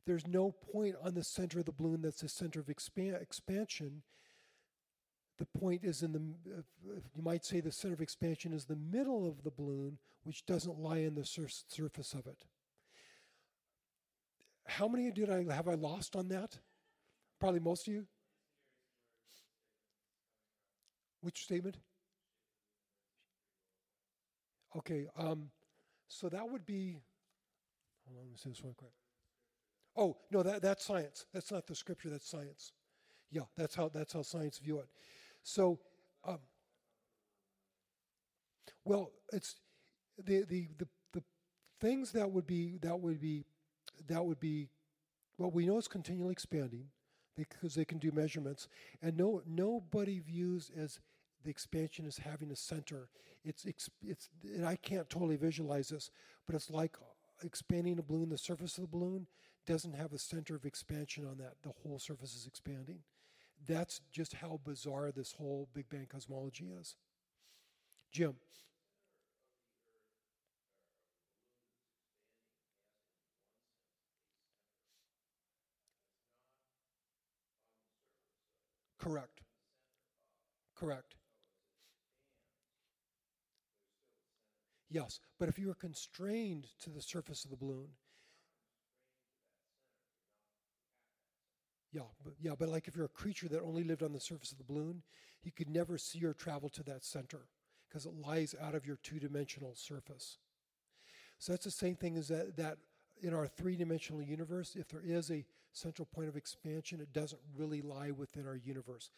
[0.06, 4.02] there's no point on the center of the balloon that's the center of expan- expansion.
[5.38, 6.20] The point is in the,
[7.14, 10.78] you might say the center of expansion is the middle of the balloon, which doesn't
[10.78, 12.44] lie in the sur- surface of it.
[14.66, 16.58] How many did I have I lost on that?
[17.40, 18.06] Probably most of you.
[21.20, 21.76] Which statement?
[24.76, 25.50] Okay, um,
[26.08, 27.00] so that would be.
[28.06, 28.92] Hold on, let me see this one quick.
[29.96, 31.26] Oh no, that that's science.
[31.32, 32.10] That's not the scripture.
[32.10, 32.72] That's science.
[33.30, 34.88] Yeah, that's how that's how science view it.
[35.48, 35.78] So,
[36.26, 36.40] um,
[38.84, 39.56] well, it's
[40.18, 41.22] the, the the the
[41.80, 43.44] things that would be that would be
[44.08, 44.70] that would be
[45.38, 46.86] well, we know it's continually expanding
[47.36, 48.68] because they can do measurements,
[49.02, 51.00] and no nobody views as
[51.44, 53.10] the expansion as having a center.
[53.44, 56.10] It's it's, it's and I can't totally visualize this,
[56.46, 56.96] but it's like
[57.44, 58.30] expanding a balloon.
[58.30, 59.26] The surface of the balloon
[59.66, 61.54] doesn't have a center of expansion on that.
[61.62, 63.00] The whole surface is expanding.
[63.66, 66.96] That's just how bizarre this whole Big Bang cosmology is.
[68.12, 68.34] Jim.
[78.98, 79.42] Correct.
[80.74, 81.14] Correct.
[84.90, 87.88] Yes, but if you are constrained to the surface of the balloon,
[91.98, 94.52] yeah, but yeah, but like if you're a creature that only lived on the surface
[94.52, 95.02] of the balloon,
[95.42, 97.48] you could never see or travel to that center
[97.88, 100.38] because it lies out of your two-dimensional surface.
[101.38, 102.78] So that's the same thing as that that
[103.20, 107.82] in our three-dimensional universe, if there is a central point of expansion, it doesn't really
[107.82, 109.10] lie within our universe.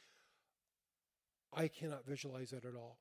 [1.53, 2.97] I cannot visualize that at all.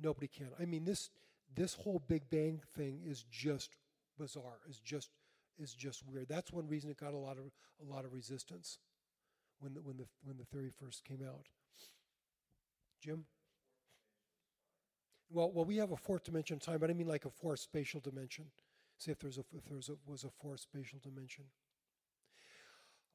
[0.00, 0.50] Nobody can.
[0.60, 1.10] I mean, this
[1.56, 3.76] this whole Big Bang thing is just
[4.18, 4.60] bizarre.
[4.68, 5.10] is just
[5.58, 6.28] is just weird.
[6.28, 7.50] That's one reason it got a lot of
[7.84, 8.78] a lot of resistance
[9.60, 11.46] when the when the when the theory first came out.
[13.00, 13.24] Jim.
[15.28, 18.00] Well, well, we have a fourth dimension time, but I mean like a fourth spatial
[18.00, 18.46] dimension.
[18.98, 21.44] Say if there's a if there's a was a fourth spatial dimension.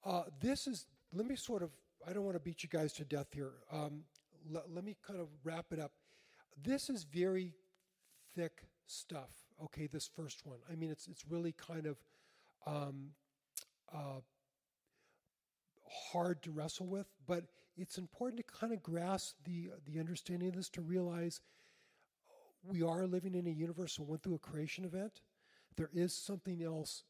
[0.04, 1.72] Uh, this is let me sort of
[2.08, 3.52] I don't want to beat you guys to death here.
[3.72, 4.04] Um,
[4.50, 5.92] let, let me kind of wrap it up.
[6.62, 7.54] This is very
[8.36, 9.30] thick stuff.
[9.64, 10.58] Okay, this first one.
[10.72, 11.98] I mean, it's it's really kind of
[12.66, 13.12] um,
[13.94, 14.22] uh,
[16.12, 17.46] hard to wrestle with, but
[17.78, 21.42] it's important to kind of grasp the the understanding of this to realize
[22.64, 25.22] we are living in a universe that went through a creation event.
[25.78, 27.04] There is something else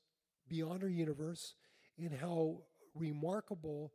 [0.47, 1.55] beyond our universe,
[1.97, 2.57] and how
[2.95, 3.91] remarkable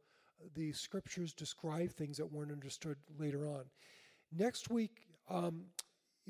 [0.54, 3.64] the scriptures describe things that weren't understood later on.
[4.36, 5.66] Next week, um,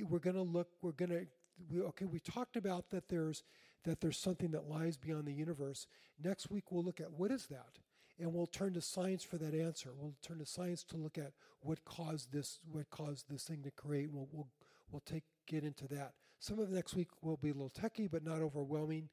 [0.09, 0.69] we're going to look.
[0.83, 1.27] We're going to.
[1.71, 3.09] We, okay, we talked about that.
[3.09, 3.43] There's
[3.85, 5.87] that there's something that lies beyond the universe.
[6.23, 7.79] Next week, we'll look at what is that,
[8.19, 9.91] and we'll turn to science for that answer.
[9.97, 12.59] We'll turn to science to look at what caused this.
[12.71, 14.11] What caused this thing to create.
[14.11, 14.49] We'll we'll
[14.91, 16.13] we'll take get into that.
[16.39, 19.09] Some of the next week will be a little techy, but not overwhelming.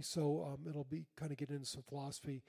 [0.00, 2.42] So um, it'll be kind of get into some philosophy,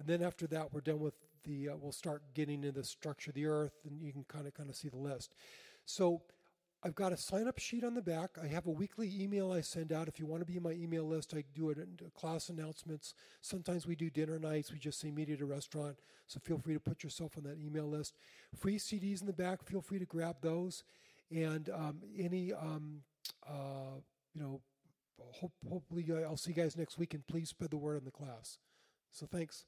[0.00, 1.70] and then after that, we're done with the.
[1.70, 4.54] Uh, we'll start getting into the structure of the Earth, and you can kind of
[4.54, 5.32] kind of see the list.
[5.84, 6.22] So
[6.84, 8.38] I've got a sign up sheet on the back.
[8.40, 10.06] I have a weekly email I send out.
[10.06, 13.14] If you want to be in my email list, I do it in class announcements.
[13.40, 14.72] Sometimes we do dinner nights.
[14.72, 15.96] We just say meet at a restaurant.
[16.28, 18.16] So feel free to put yourself on that email list.
[18.56, 19.64] Free CDs in the back.
[19.64, 20.84] Feel free to grab those.
[21.34, 23.02] And um, any, um,
[23.46, 23.98] uh,
[24.32, 24.60] you know,
[25.32, 28.12] hope, hopefully I'll see you guys next week and please spread the word in the
[28.12, 28.58] class.
[29.10, 29.64] So thanks.